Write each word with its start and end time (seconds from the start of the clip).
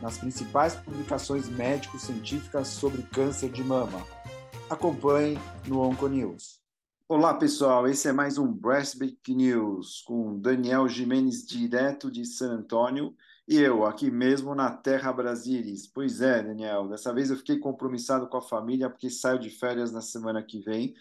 nas 0.00 0.18
principais 0.18 0.74
publicações 0.74 1.48
médico-científicas 1.48 2.68
sobre 2.68 3.02
câncer 3.02 3.50
de 3.50 3.62
mama. 3.62 4.04
Acompanhe 4.70 5.38
no 5.66 5.80
Onconews. 5.80 6.60
Olá, 7.08 7.34
pessoal. 7.34 7.88
Esse 7.88 8.08
é 8.08 8.12
mais 8.12 8.36
um 8.36 8.52
Breastbeak 8.52 9.34
News 9.34 10.02
com 10.06 10.38
Daniel 10.38 10.88
Jimenez, 10.88 11.46
direto 11.46 12.10
de 12.10 12.24
San 12.24 12.52
Antônio, 12.52 13.14
e 13.48 13.56
eu, 13.56 13.86
aqui 13.86 14.10
mesmo 14.10 14.54
na 14.54 14.70
Terra 14.70 15.10
Brasilis. 15.10 15.86
Pois 15.86 16.20
é, 16.20 16.42
Daniel, 16.42 16.86
dessa 16.86 17.12
vez 17.14 17.30
eu 17.30 17.36
fiquei 17.36 17.58
compromissado 17.58 18.28
com 18.28 18.36
a 18.36 18.42
família 18.42 18.90
porque 18.90 19.08
saio 19.08 19.38
de 19.38 19.48
férias 19.48 19.90
na 19.90 20.02
semana 20.02 20.42
que 20.42 20.60
vem 20.60 20.94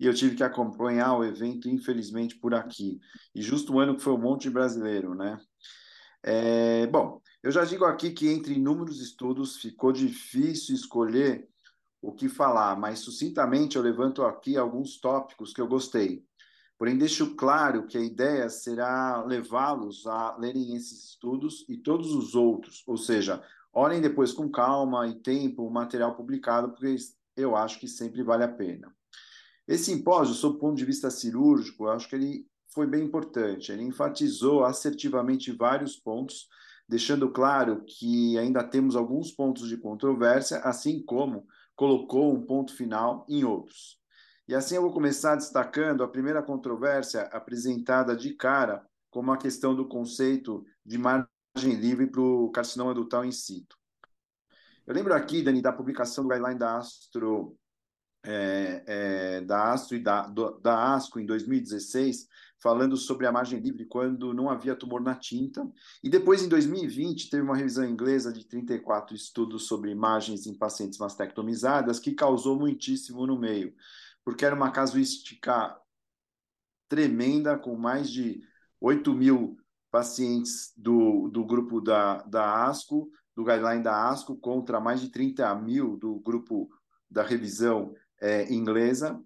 e 0.00 0.06
eu 0.06 0.12
tive 0.12 0.34
que 0.34 0.42
acompanhar 0.42 1.16
o 1.16 1.24
evento, 1.24 1.68
infelizmente, 1.68 2.34
por 2.34 2.54
aqui. 2.54 3.00
E 3.32 3.40
justo 3.40 3.74
o 3.74 3.78
ano 3.78 3.94
que 3.94 4.02
foi 4.02 4.12
um 4.12 4.18
monte 4.18 4.42
de 4.42 4.50
brasileiro, 4.50 5.14
né? 5.14 5.38
É, 6.24 6.88
bom, 6.88 7.20
eu 7.42 7.50
já 7.50 7.64
digo 7.64 7.84
aqui 7.84 8.10
que 8.10 8.28
entre 8.28 8.54
inúmeros 8.54 9.00
estudos 9.00 9.56
ficou 9.56 9.92
difícil 9.92 10.74
escolher 10.74 11.48
o 12.00 12.12
que 12.12 12.28
falar, 12.28 12.78
mas 12.78 13.00
sucintamente 13.00 13.76
eu 13.76 13.82
levanto 13.82 14.22
aqui 14.22 14.56
alguns 14.56 14.98
tópicos 14.98 15.52
que 15.52 15.60
eu 15.60 15.66
gostei. 15.66 16.24
Porém, 16.78 16.98
deixo 16.98 17.36
claro 17.36 17.86
que 17.86 17.96
a 17.96 18.00
ideia 18.00 18.48
será 18.48 19.24
levá-los 19.24 20.06
a 20.06 20.36
lerem 20.36 20.74
esses 20.74 21.10
estudos 21.10 21.64
e 21.68 21.76
todos 21.76 22.12
os 22.12 22.34
outros, 22.34 22.82
ou 22.86 22.96
seja, 22.96 23.42
olhem 23.72 24.00
depois 24.00 24.32
com 24.32 24.50
calma 24.50 25.06
e 25.06 25.14
tempo 25.14 25.64
o 25.64 25.70
material 25.70 26.16
publicado, 26.16 26.70
porque 26.70 26.96
eu 27.36 27.54
acho 27.56 27.78
que 27.78 27.86
sempre 27.86 28.22
vale 28.22 28.44
a 28.44 28.48
pena. 28.48 28.92
Esse 29.66 29.84
simpósio, 29.84 30.34
sob 30.34 30.56
o 30.56 30.58
ponto 30.58 30.76
de 30.76 30.84
vista 30.84 31.08
cirúrgico, 31.10 31.84
eu 31.84 31.90
acho 31.90 32.08
que 32.08 32.16
ele 32.16 32.46
foi 32.74 32.86
bem 32.86 33.04
importante. 33.04 33.70
Ele 33.70 33.84
enfatizou 33.84 34.64
assertivamente 34.64 35.52
vários 35.52 35.96
pontos 35.96 36.48
deixando 36.92 37.30
claro 37.30 37.82
que 37.86 38.36
ainda 38.36 38.62
temos 38.62 38.96
alguns 38.96 39.32
pontos 39.32 39.66
de 39.66 39.78
controvérsia, 39.78 40.58
assim 40.58 41.02
como 41.02 41.46
colocou 41.74 42.34
um 42.34 42.44
ponto 42.44 42.76
final 42.76 43.24
em 43.26 43.44
outros. 43.44 43.98
E 44.46 44.54
assim 44.54 44.74
eu 44.74 44.82
vou 44.82 44.92
começar 44.92 45.34
destacando 45.34 46.04
a 46.04 46.08
primeira 46.08 46.42
controvérsia 46.42 47.22
apresentada 47.32 48.14
de 48.14 48.34
cara 48.34 48.86
como 49.10 49.32
a 49.32 49.38
questão 49.38 49.74
do 49.74 49.88
conceito 49.88 50.66
de 50.84 50.98
margem 50.98 51.74
livre 51.80 52.08
para 52.08 52.20
o 52.20 52.50
carcinoma 52.50 52.90
adultal 52.90 53.24
in 53.24 53.32
situ. 53.32 53.74
Eu 54.86 54.94
lembro 54.94 55.14
aqui, 55.14 55.42
Dani, 55.42 55.62
da 55.62 55.72
publicação 55.72 56.24
do 56.24 56.28
guideline 56.28 56.58
da 56.58 56.76
Astro, 56.76 57.56
é, 58.22 58.84
é, 58.86 59.40
da 59.40 59.72
Astro 59.72 59.96
e 59.96 59.98
da, 59.98 60.26
do, 60.26 60.60
da 60.60 60.92
ASCO 60.92 61.18
em 61.18 61.24
2016, 61.24 62.28
falando 62.62 62.96
sobre 62.96 63.26
a 63.26 63.32
margem 63.32 63.58
livre 63.58 63.84
quando 63.84 64.32
não 64.32 64.48
havia 64.48 64.76
tumor 64.76 65.02
na 65.02 65.16
tinta. 65.16 65.68
E 66.02 66.08
depois, 66.08 66.42
em 66.42 66.48
2020, 66.48 67.28
teve 67.28 67.42
uma 67.42 67.56
revisão 67.56 67.84
inglesa 67.84 68.32
de 68.32 68.46
34 68.46 69.16
estudos 69.16 69.66
sobre 69.66 69.90
imagens 69.90 70.46
em 70.46 70.54
pacientes 70.54 70.98
mastectomizadas 70.98 71.98
que 71.98 72.14
causou 72.14 72.56
muitíssimo 72.56 73.26
no 73.26 73.36
meio, 73.36 73.74
porque 74.24 74.44
era 74.44 74.54
uma 74.54 74.70
casuística 74.70 75.76
tremenda, 76.88 77.58
com 77.58 77.76
mais 77.76 78.08
de 78.08 78.40
8 78.80 79.12
mil 79.12 79.56
pacientes 79.90 80.72
do, 80.76 81.28
do 81.28 81.44
grupo 81.44 81.80
da, 81.80 82.22
da 82.22 82.66
ASCO, 82.66 83.10
do 83.34 83.44
guideline 83.44 83.82
da 83.82 84.08
ASCO, 84.08 84.36
contra 84.36 84.80
mais 84.80 85.00
de 85.00 85.08
30 85.08 85.52
mil 85.56 85.96
do 85.96 86.20
grupo 86.20 86.70
da 87.10 87.24
revisão 87.24 87.92
é, 88.20 88.52
inglesa 88.52 89.20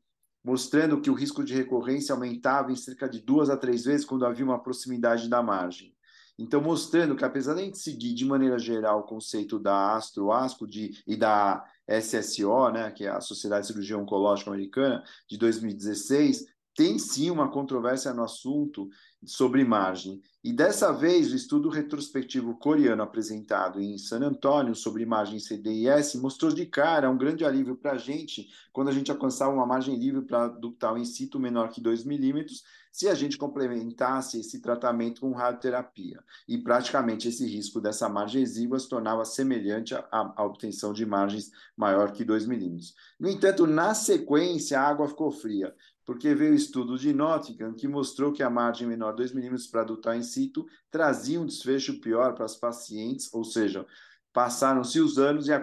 mostrando 0.46 1.00
que 1.00 1.10
o 1.10 1.14
risco 1.14 1.42
de 1.42 1.52
recorrência 1.52 2.14
aumentava 2.14 2.70
em 2.70 2.76
cerca 2.76 3.08
de 3.08 3.20
duas 3.20 3.50
a 3.50 3.56
três 3.56 3.84
vezes 3.84 4.06
quando 4.06 4.24
havia 4.24 4.44
uma 4.44 4.62
proximidade 4.62 5.28
da 5.28 5.42
margem. 5.42 5.92
Então, 6.38 6.60
mostrando 6.60 7.16
que, 7.16 7.24
apesar 7.24 7.54
de 7.54 7.62
a 7.62 7.64
gente 7.64 7.78
seguir 7.78 8.14
de 8.14 8.24
maneira 8.24 8.56
geral 8.56 9.00
o 9.00 9.02
conceito 9.02 9.58
da 9.58 9.96
ASTRO-ASCO 9.96 10.64
de, 10.68 11.02
e 11.04 11.16
da 11.16 11.64
SSO, 11.88 12.70
né, 12.70 12.92
que 12.92 13.04
é 13.04 13.08
a 13.08 13.20
Sociedade 13.20 13.62
de 13.62 13.72
Cirurgia 13.72 13.98
Oncológica 13.98 14.50
Americana, 14.50 15.02
de 15.28 15.36
2016, 15.36 16.46
tem 16.76 16.98
sim 16.98 17.30
uma 17.30 17.48
controvérsia 17.48 18.12
no 18.12 18.22
assunto 18.22 18.90
sobre 19.24 19.64
margem. 19.64 20.20
E 20.44 20.52
dessa 20.52 20.92
vez, 20.92 21.32
o 21.32 21.34
estudo 21.34 21.70
retrospectivo 21.70 22.54
coreano 22.58 23.02
apresentado 23.02 23.80
em 23.80 23.96
San 23.96 24.20
Antônio 24.20 24.74
sobre 24.74 25.06
margem 25.06 25.40
CDIS 25.40 26.14
mostrou 26.16 26.52
de 26.52 26.66
cara 26.66 27.10
um 27.10 27.16
grande 27.16 27.44
alívio 27.44 27.76
para 27.76 27.92
a 27.92 27.98
gente 27.98 28.46
quando 28.72 28.88
a 28.88 28.92
gente 28.92 29.10
alcançava 29.10 29.54
uma 29.54 29.66
margem 29.66 29.96
livre 29.96 30.22
para 30.22 30.48
ductal 30.48 30.98
in 30.98 31.04
situ 31.04 31.40
menor 31.40 31.70
que 31.70 31.80
2 31.80 32.04
milímetros, 32.04 32.62
se 32.92 33.08
a 33.08 33.14
gente 33.14 33.36
complementasse 33.36 34.40
esse 34.40 34.60
tratamento 34.60 35.22
com 35.22 35.32
radioterapia. 35.32 36.22
E 36.46 36.58
praticamente 36.58 37.28
esse 37.28 37.46
risco 37.46 37.80
dessa 37.80 38.08
margem 38.08 38.42
exígua 38.42 38.78
se 38.78 38.88
tornava 38.88 39.24
semelhante 39.24 39.94
à, 39.94 40.06
à 40.12 40.44
obtenção 40.44 40.92
de 40.92 41.04
margens 41.04 41.50
maior 41.76 42.12
que 42.12 42.24
2 42.24 42.46
milímetros. 42.46 42.94
No 43.18 43.28
entanto, 43.28 43.66
na 43.66 43.94
sequência, 43.94 44.78
a 44.78 44.88
água 44.88 45.08
ficou 45.08 45.30
fria 45.30 45.74
porque 46.06 46.32
veio 46.36 46.52
o 46.52 46.56
estudo 46.56 46.96
de 46.96 47.12
Nottingham 47.12 47.74
que 47.74 47.88
mostrou 47.88 48.32
que 48.32 48.42
a 48.42 48.48
margem 48.48 48.86
menor 48.86 49.12
2 49.12 49.32
milímetros 49.32 49.66
para 49.66 49.82
adotar 49.82 50.16
in 50.16 50.22
situ 50.22 50.64
trazia 50.88 51.40
um 51.40 51.44
desfecho 51.44 52.00
pior 52.00 52.34
para 52.34 52.44
as 52.44 52.56
pacientes, 52.56 53.28
ou 53.34 53.42
seja, 53.42 53.84
passaram-se 54.32 55.00
os 55.00 55.18
anos 55.18 55.48
e 55.48 55.52
a, 55.52 55.56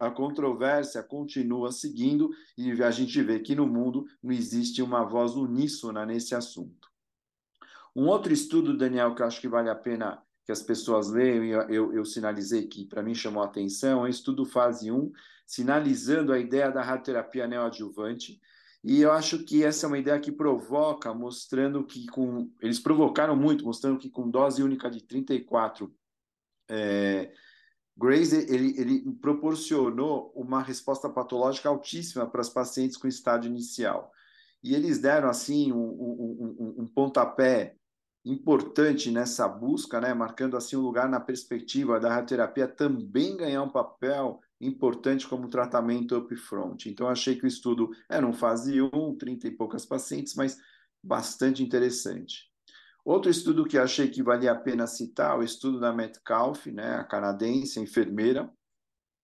a 0.00 0.10
controvérsia 0.10 1.02
continua 1.02 1.70
seguindo 1.70 2.30
e 2.56 2.82
a 2.82 2.90
gente 2.90 3.20
vê 3.22 3.38
que 3.40 3.54
no 3.54 3.66
mundo 3.66 4.06
não 4.22 4.32
existe 4.32 4.80
uma 4.80 5.04
voz 5.04 5.34
uníssona 5.34 6.06
nesse 6.06 6.34
assunto. 6.34 6.88
Um 7.94 8.06
outro 8.06 8.32
estudo, 8.32 8.76
Daniel, 8.76 9.14
que 9.14 9.22
eu 9.22 9.26
acho 9.26 9.40
que 9.40 9.48
vale 9.48 9.68
a 9.68 9.74
pena 9.74 10.20
que 10.44 10.52
as 10.52 10.62
pessoas 10.62 11.10
leiam, 11.10 11.44
e 11.44 11.74
eu, 11.74 11.92
eu 11.92 12.04
sinalizei 12.04 12.66
que 12.66 12.86
para 12.86 13.02
mim 13.02 13.14
chamou 13.14 13.42
a 13.42 13.46
atenção, 13.46 14.00
é 14.00 14.08
o 14.08 14.08
estudo 14.08 14.44
fase 14.44 14.90
1, 14.90 15.12
sinalizando 15.46 16.32
a 16.32 16.38
ideia 16.38 16.70
da 16.70 16.82
radioterapia 16.82 17.46
neoadjuvante, 17.46 18.40
e 18.84 19.00
eu 19.00 19.10
acho 19.10 19.42
que 19.44 19.64
essa 19.64 19.86
é 19.86 19.88
uma 19.88 19.98
ideia 19.98 20.20
que 20.20 20.30
provoca, 20.30 21.14
mostrando 21.14 21.82
que 21.82 22.06
com. 22.08 22.50
Eles 22.60 22.78
provocaram 22.78 23.34
muito, 23.34 23.64
mostrando 23.64 23.98
que 23.98 24.10
com 24.10 24.28
dose 24.28 24.62
única 24.62 24.90
de 24.90 25.02
34 25.02 25.90
é, 26.68 27.32
Grace 27.96 28.36
ele, 28.52 28.78
ele 28.78 29.12
proporcionou 29.22 30.30
uma 30.34 30.62
resposta 30.62 31.08
patológica 31.08 31.70
altíssima 31.70 32.28
para 32.28 32.42
as 32.42 32.50
pacientes 32.50 32.98
com 32.98 33.08
estágio 33.08 33.48
inicial. 33.48 34.12
E 34.62 34.74
eles 34.74 34.98
deram 34.98 35.30
assim 35.30 35.72
um, 35.72 35.78
um, 35.78 36.56
um, 36.58 36.82
um 36.82 36.86
pontapé 36.86 37.76
importante 38.22 39.10
nessa 39.10 39.48
busca, 39.48 39.98
né, 39.98 40.12
marcando 40.12 40.58
assim 40.58 40.76
um 40.76 40.82
lugar 40.82 41.08
na 41.08 41.20
perspectiva 41.20 41.98
da 41.98 42.10
radioterapia 42.10 42.68
também 42.68 43.36
ganhar 43.36 43.62
um 43.62 43.70
papel 43.70 44.40
importante 44.60 45.26
como 45.26 45.48
tratamento 45.48 46.16
upfront. 46.16 46.88
Então, 46.88 47.08
achei 47.08 47.36
que 47.36 47.44
o 47.44 47.48
estudo 47.48 47.90
era 48.08 48.26
um 48.26 48.32
fase 48.32 48.80
1, 48.80 49.16
30 49.16 49.48
e 49.48 49.50
poucas 49.50 49.84
pacientes, 49.84 50.34
mas 50.34 50.58
bastante 51.02 51.62
interessante. 51.62 52.50
Outro 53.04 53.30
estudo 53.30 53.66
que 53.66 53.76
achei 53.76 54.08
que 54.08 54.22
valia 54.22 54.52
a 54.52 54.56
pena 54.56 54.86
citar, 54.86 55.38
o 55.38 55.42
estudo 55.42 55.78
da 55.78 55.92
Metcalfe, 55.92 56.70
né, 56.70 56.96
a 56.96 57.04
canadense, 57.04 57.78
a 57.78 57.82
enfermeira, 57.82 58.50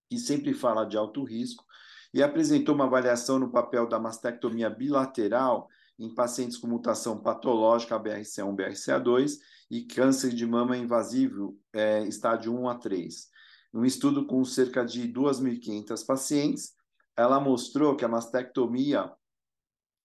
que 0.09 0.19
sempre 0.19 0.53
fala 0.53 0.85
de 0.85 0.97
alto 0.97 1.23
risco, 1.23 1.65
e 2.13 2.21
apresentou 2.21 2.75
uma 2.75 2.85
avaliação 2.85 3.39
no 3.39 3.51
papel 3.51 3.87
da 3.87 3.99
mastectomia 3.99 4.69
bilateral 4.69 5.67
em 5.97 6.13
pacientes 6.13 6.57
com 6.57 6.67
mutação 6.67 7.19
patológica 7.21 7.99
BRCA1, 7.99 8.55
BRCA2 8.55 9.37
e 9.69 9.83
câncer 9.83 10.33
de 10.33 10.45
mama 10.45 10.75
invasivo, 10.75 11.57
é, 11.71 12.03
estágio 12.03 12.53
1 12.53 12.69
a 12.69 12.75
3 12.75 13.30
um 13.73 13.85
estudo 13.85 14.25
com 14.25 14.43
cerca 14.43 14.83
de 14.83 15.07
2.500 15.07 16.05
pacientes, 16.05 16.73
ela 17.15 17.39
mostrou 17.39 17.95
que 17.95 18.05
a 18.05 18.07
mastectomia 18.07 19.11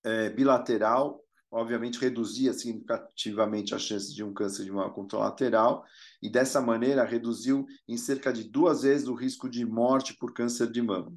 é, 0.05 0.31
bilateral, 0.31 1.21
obviamente, 1.51 1.99
reduzia 1.99 2.53
significativamente 2.53 3.75
a 3.75 3.79
chance 3.79 4.15
de 4.15 4.23
um 4.23 4.33
câncer 4.33 4.65
de 4.65 4.71
mama 4.71 4.93
contralateral, 4.93 5.85
e 6.23 6.31
dessa 6.31 6.61
maneira 6.61 7.05
reduziu 7.05 7.67
em 7.89 7.97
cerca 7.97 8.33
de 8.33 8.45
duas 8.45 8.83
vezes 8.83 9.09
o 9.09 9.15
risco 9.15 9.49
de 9.49 9.65
morte 9.65 10.15
por 10.15 10.33
câncer 10.33 10.71
de 10.71 10.83
mama. 10.83 11.13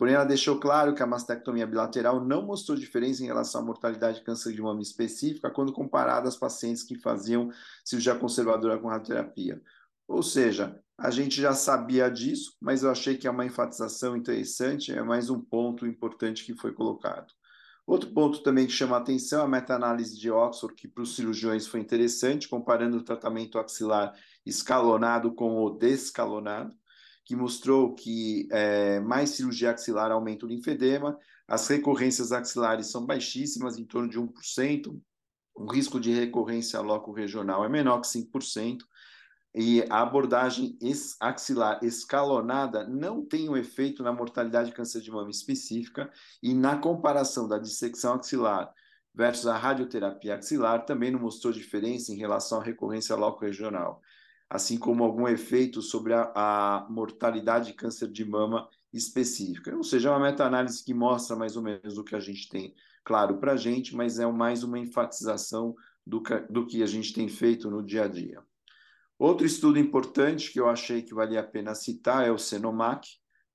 Porém, 0.00 0.14
ela 0.14 0.24
deixou 0.24 0.58
claro 0.58 0.94
que 0.94 1.02
a 1.02 1.06
mastectomia 1.06 1.66
bilateral 1.66 2.24
não 2.24 2.46
mostrou 2.46 2.74
diferença 2.74 3.22
em 3.22 3.26
relação 3.26 3.60
à 3.60 3.64
mortalidade 3.64 4.20
de 4.20 4.24
câncer 4.24 4.54
de 4.54 4.62
mama 4.62 4.80
específica 4.80 5.50
quando 5.50 5.74
comparada 5.74 6.26
às 6.26 6.38
pacientes 6.38 6.82
que 6.82 6.98
faziam 6.98 7.50
cirurgia 7.84 8.14
conservadora 8.14 8.78
com 8.78 8.88
radioterapia. 8.88 9.60
Ou 10.08 10.22
seja, 10.22 10.82
A 11.00 11.10
gente 11.10 11.40
já 11.40 11.54
sabia 11.54 12.10
disso, 12.10 12.54
mas 12.60 12.82
eu 12.82 12.90
achei 12.90 13.16
que 13.16 13.26
é 13.26 13.30
uma 13.30 13.46
enfatização 13.46 14.14
interessante, 14.14 14.92
é 14.92 15.02
mais 15.02 15.30
um 15.30 15.40
ponto 15.40 15.86
importante 15.86 16.44
que 16.44 16.54
foi 16.54 16.74
colocado. 16.74 17.32
Outro 17.86 18.12
ponto 18.12 18.42
também 18.42 18.66
que 18.66 18.72
chama 18.74 18.96
a 18.96 19.00
atenção 19.00 19.40
é 19.40 19.44
a 19.44 19.48
meta-análise 19.48 20.18
de 20.18 20.30
Oxford, 20.30 20.74
que 20.74 20.86
para 20.86 21.02
os 21.02 21.16
cirurgiões 21.16 21.66
foi 21.66 21.80
interessante, 21.80 22.46
comparando 22.46 22.98
o 22.98 23.02
tratamento 23.02 23.58
axilar 23.58 24.12
escalonado 24.44 25.32
com 25.32 25.64
o 25.64 25.70
descalonado, 25.70 26.76
que 27.24 27.34
mostrou 27.34 27.94
que 27.94 28.46
é, 28.52 29.00
mais 29.00 29.30
cirurgia 29.30 29.70
axilar 29.70 30.12
aumenta 30.12 30.44
o 30.44 30.48
linfedema, 30.50 31.16
as 31.48 31.66
recorrências 31.66 32.30
axilares 32.30 32.88
são 32.88 33.06
baixíssimas, 33.06 33.78
em 33.78 33.86
torno 33.86 34.10
de 34.10 34.20
1%, 34.20 35.00
o 35.54 35.72
risco 35.72 35.98
de 35.98 36.12
recorrência 36.12 36.78
loco-regional 36.80 37.64
é 37.64 37.70
menor 37.70 38.02
que 38.02 38.06
5%, 38.06 38.80
e 39.54 39.82
a 39.90 40.02
abordagem 40.02 40.78
axilar 41.18 41.80
escalonada 41.82 42.86
não 42.86 43.24
tem 43.24 43.48
um 43.48 43.56
efeito 43.56 44.02
na 44.02 44.12
mortalidade 44.12 44.70
de 44.70 44.76
câncer 44.76 45.00
de 45.00 45.10
mama 45.10 45.30
específica 45.30 46.10
e 46.42 46.54
na 46.54 46.78
comparação 46.78 47.48
da 47.48 47.58
dissecção 47.58 48.14
axilar 48.14 48.72
versus 49.12 49.48
a 49.48 49.56
radioterapia 49.56 50.36
axilar 50.36 50.84
também 50.84 51.10
não 51.10 51.18
mostrou 51.18 51.52
diferença 51.52 52.12
em 52.12 52.16
relação 52.16 52.60
à 52.60 52.62
recorrência 52.62 53.16
loco-regional, 53.16 54.00
assim 54.48 54.78
como 54.78 55.02
algum 55.02 55.26
efeito 55.26 55.82
sobre 55.82 56.14
a, 56.14 56.30
a 56.34 56.86
mortalidade 56.88 57.66
de 57.66 57.72
câncer 57.72 58.08
de 58.08 58.24
mama 58.24 58.68
específica. 58.92 59.74
Ou 59.76 59.82
seja, 59.82 60.08
é 60.08 60.12
uma 60.12 60.20
meta-análise 60.20 60.84
que 60.84 60.94
mostra 60.94 61.36
mais 61.36 61.56
ou 61.56 61.62
menos 61.62 61.98
o 61.98 62.04
que 62.04 62.14
a 62.14 62.20
gente 62.20 62.48
tem 62.48 62.74
claro 63.04 63.38
para 63.38 63.52
a 63.52 63.56
gente, 63.56 63.96
mas 63.96 64.20
é 64.20 64.26
mais 64.26 64.62
uma 64.62 64.78
enfatização 64.78 65.74
do 66.06 66.22
que, 66.22 66.38
do 66.48 66.66
que 66.66 66.82
a 66.82 66.86
gente 66.86 67.12
tem 67.12 67.28
feito 67.28 67.68
no 67.68 67.84
dia 67.84 68.04
a 68.04 68.08
dia. 68.08 68.42
Outro 69.20 69.44
estudo 69.44 69.78
importante 69.78 70.50
que 70.50 70.58
eu 70.58 70.66
achei 70.66 71.02
que 71.02 71.12
valia 71.12 71.40
a 71.40 71.46
pena 71.46 71.74
citar 71.74 72.26
é 72.26 72.30
o 72.30 72.38
Senomac, 72.38 73.06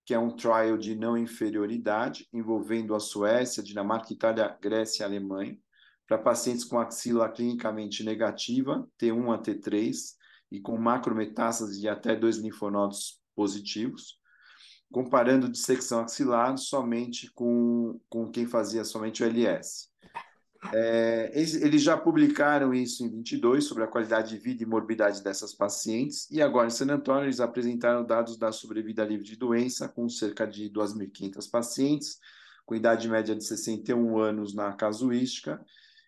que 0.06 0.14
é 0.14 0.20
um 0.20 0.30
trial 0.30 0.78
de 0.78 0.96
não 0.96 1.18
inferioridade 1.18 2.28
envolvendo 2.32 2.94
a 2.94 3.00
Suécia, 3.00 3.64
Dinamarca, 3.64 4.14
Itália, 4.14 4.56
Grécia 4.62 5.02
e 5.02 5.06
Alemanha, 5.06 5.58
para 6.08 6.20
pacientes 6.20 6.64
com 6.64 6.78
axila 6.78 7.28
clinicamente 7.30 8.04
negativa, 8.04 8.88
T1 9.02 9.34
a 9.34 9.42
T3, 9.42 9.96
e 10.52 10.62
com 10.62 10.78
macrometástase 10.78 11.82
de 11.82 11.90
até 11.90 12.16
dois 12.16 12.38
linfonodos 12.38 13.20
positivos, 13.36 14.20
comparando 14.92 15.50
dissecção 15.50 16.02
axilar 16.02 16.56
somente 16.60 17.32
com, 17.34 18.00
com 18.08 18.30
quem 18.30 18.46
fazia 18.46 18.84
somente 18.84 19.24
o 19.24 19.26
LS. 19.26 19.90
É, 20.74 21.32
eles 21.34 21.82
já 21.82 21.98
publicaram 21.98 22.74
isso 22.74 23.04
em 23.04 23.10
22 23.10 23.66
sobre 23.66 23.84
a 23.84 23.88
qualidade 23.88 24.30
de 24.30 24.38
vida 24.38 24.64
e 24.64 24.66
morbidade 24.66 25.24
dessas 25.24 25.54
pacientes, 25.54 26.30
e 26.32 26.42
agora 26.42 26.68
em 26.68 26.72
San 26.72 26.92
Antônio 26.92 27.26
eles 27.26 27.40
apresentaram 27.40 28.06
dados 28.06 28.38
da 28.38 28.52
sobrevida 28.52 29.04
livre 29.04 29.26
de 29.26 29.36
doença 29.36 29.88
com 29.88 30.08
cerca 30.10 30.46
de 30.46 30.70
2.500 30.70 31.50
pacientes, 31.50 32.20
com 32.66 32.76
idade 32.76 33.08
média 33.08 33.36
de 33.36 33.44
61 33.44 34.18
anos 34.18 34.54
na 34.54 34.74
casuística. 34.74 35.64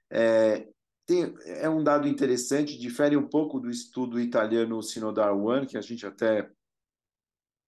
É, 0.09 0.67
tem, 1.05 1.33
é 1.45 1.69
um 1.69 1.83
dado 1.83 2.07
interessante, 2.07 2.77
difere 2.77 3.15
um 3.15 3.27
pouco 3.27 3.59
do 3.59 3.69
estudo 3.69 4.19
italiano 4.19 4.81
Sinodar 4.81 5.35
One, 5.35 5.67
que 5.67 5.77
a 5.77 5.81
gente 5.81 6.05
até 6.05 6.49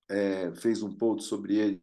é, 0.10 0.52
fez 0.56 0.82
um 0.82 0.96
post 0.96 1.28
sobre 1.28 1.56
ele 1.58 1.82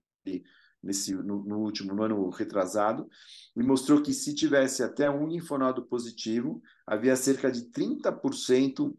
nesse, 0.82 1.14
no, 1.14 1.43
no, 1.44 1.58
último 1.58 1.94
no 1.94 2.02
ano 2.02 2.28
retrasado, 2.31 3.08
e 3.56 3.62
mostrou 3.62 4.02
que 4.02 4.12
se 4.12 4.34
tivesse 4.34 4.82
até 4.82 5.11
um 5.11 5.26
linfonodo 5.26 5.84
positivo, 5.84 6.62
havia 6.87 7.17
cerca 7.17 7.50
de 7.50 7.70
30% 7.70 8.94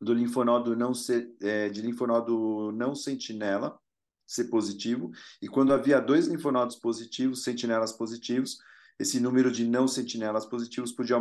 do 0.00 0.12
linfonodo 0.12 0.76
não 0.76 0.92
ser, 0.92 1.32
é, 1.40 1.68
de 1.68 1.80
linfonodo 1.80 2.72
não 2.72 2.94
sentinela 2.94 3.78
ser 4.26 4.44
positivo, 4.44 5.10
e 5.40 5.48
quando 5.48 5.72
havia 5.72 6.00
dois 6.00 6.26
linfonodos 6.26 6.76
positivos, 6.76 7.42
sentinelas 7.42 7.92
positivos, 7.92 8.58
esse 8.98 9.18
número 9.20 9.50
de 9.50 9.66
não 9.66 9.88
sentinelas 9.88 10.46
positivos 10.46 10.92
podia 10.92 11.16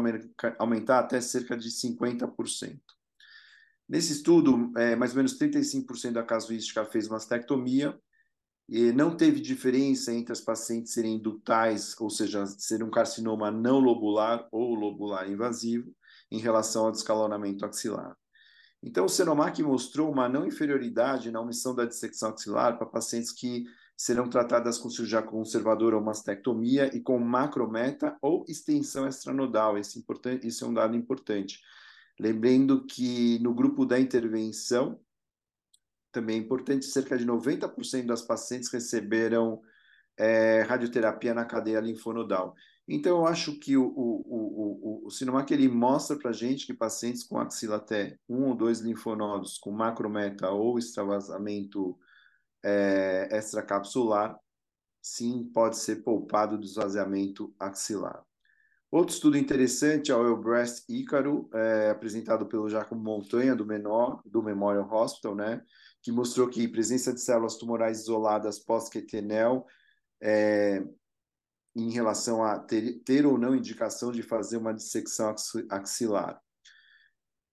aumentar 0.60 1.00
até 1.00 1.20
cerca 1.20 1.58
de 1.58 1.70
50%. 1.70 2.80
Nesse 3.88 4.14
estudo, 4.14 4.72
é, 4.78 4.96
mais 4.96 5.12
ou 5.12 5.18
menos 5.18 5.38
35% 5.38 6.14
da 6.14 6.24
casuística 6.24 6.86
fez 6.86 7.08
mastectomia, 7.08 7.98
e 8.68 8.92
não 8.92 9.16
teve 9.16 9.40
diferença 9.40 10.14
entre 10.14 10.32
as 10.32 10.42
pacientes 10.42 10.94
serem 10.94 11.20
ductais, 11.20 11.96
ou 12.00 12.10
seja, 12.10 12.46
ser 12.46 12.84
um 12.84 12.90
carcinoma 12.90 13.52
não 13.52 13.80
lobular 13.80 14.48
ou 14.52 14.74
lobular 14.74 15.30
invasivo, 15.30 15.94
em 16.32 16.40
relação 16.40 16.86
ao 16.86 16.92
descalonamento 16.92 17.66
axilar. 17.66 18.18
Então, 18.82 19.06
o 19.06 19.10
Senomac 19.10 19.62
mostrou 19.64 20.12
uma 20.12 20.28
não 20.28 20.46
inferioridade 20.46 21.32
na 21.32 21.40
omissão 21.40 21.74
da 21.74 21.86
dissecção 21.86 22.30
axilar 22.30 22.78
para 22.78 22.88
pacientes 22.88 23.32
que 23.32 23.64
serão 23.96 24.28
tratadas 24.28 24.78
com 24.78 24.90
cirurgia 24.90 25.22
conservadora 25.22 25.96
ou 25.96 26.04
mastectomia 26.04 26.94
e 26.96 27.00
com 27.00 27.18
macrometa 27.20 28.18
ou 28.22 28.44
extensão 28.48 29.08
extranodal. 29.08 29.78
Esse, 29.78 30.00
importante, 30.00 30.48
esse 30.48 30.64
é 30.64 30.68
um 30.68 30.74
dado 30.74 30.98
importante. 30.98 31.62
Lembrando 32.20 32.86
que 32.86 33.40
no 33.40 33.54
grupo 33.54 33.86
da 33.86 34.00
intervenção, 34.00 35.00
também 36.14 36.38
é 36.38 36.40
importante, 36.40 36.86
cerca 36.86 37.18
de 37.18 37.26
90% 37.26 38.06
das 38.06 38.22
pacientes 38.22 38.72
receberam 38.72 39.62
é, 40.18 40.62
radioterapia 40.62 41.34
na 41.34 41.44
cadeia 41.44 41.80
linfonodal. 41.82 42.56
Então, 42.88 43.20
eu 43.20 43.26
acho 43.26 43.58
que 43.60 43.76
o, 43.76 43.86
o, 43.86 44.22
o, 44.26 45.04
o, 45.04 45.08
o 45.08 45.12
Sinomac 45.12 45.52
ele 45.54 45.68
mostra 45.68 46.18
para 46.18 46.30
a 46.30 46.34
gente 46.34 46.66
que 46.66 46.74
pacientes 46.74 47.24
com 47.24 47.40
axila 47.40 47.78
até 47.78 48.18
um 48.30 48.50
ou 48.50 48.56
dois 48.56 48.80
linfonodos 48.80 49.58
com 49.58 49.72
macrometa 49.72 50.50
ou 50.52 50.78
extravasamento 50.78 51.98
é, 52.62 53.30
extracapsular, 53.32 54.38
sim, 55.02 55.50
pode 55.54 55.78
ser 55.78 56.04
poupado 56.04 56.58
do 56.58 56.66
esvaziamento 56.66 57.54
axilar. 57.60 58.24
Outro 58.92 59.16
estudo 59.16 59.38
interessante 59.38 60.12
é 60.12 60.16
o 60.16 60.24
Elbreast 60.24 60.86
Ícaro, 60.88 61.50
é, 61.52 61.90
apresentado 61.90 62.46
pelo 62.46 62.70
Jacob 62.70 63.02
Montanha, 63.02 63.56
do, 63.56 63.66
menor, 63.66 64.22
do 64.24 64.44
Memorial 64.44 64.88
Hospital, 64.92 65.36
né, 65.36 65.64
que 66.04 66.12
mostrou 66.12 66.50
que 66.50 66.68
presença 66.68 67.14
de 67.14 67.22
células 67.22 67.56
tumorais 67.56 68.02
isoladas 68.02 68.60
pós-quetenel 68.60 69.66
é, 70.22 70.84
em 71.76 71.90
relação 71.90 72.44
a 72.44 72.60
ter, 72.60 73.00
ter, 73.06 73.26
ou 73.26 73.38
não 73.38 73.56
indicação 73.56 74.12
de 74.12 74.22
fazer 74.22 74.58
uma 74.58 74.74
dissecção 74.74 75.34
axilar. 75.70 76.40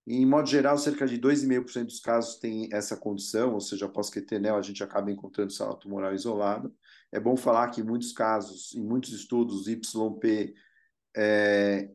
Em 0.07 0.27
modo 0.27 0.49
geral, 0.49 0.77
cerca 0.77 1.07
de 1.07 1.17
2,5% 1.19 1.85
dos 1.85 2.01
casos 2.01 2.41
tem 2.41 2.69
essa 2.73 2.97
condição, 2.97 3.55
ou 3.55 3.61
seja, 3.61 3.89
pós-quetenel 3.89 4.57
a 4.57 4.63
gente 4.63 4.83
acaba 4.83 5.13
encontrando 5.13 5.53
célula 5.53 5.79
tumoral 5.79 6.13
isolada. 6.13 6.73
É 7.13 7.21
bom 7.21 7.37
falar 7.37 7.69
que 7.71 7.81
em 7.81 7.85
muitos 7.85 8.13
casos, 8.13 8.75
em 8.75 8.83
muitos 8.83 9.13
estudos, 9.13 9.69
YP 9.69 10.55
é, 11.17 11.89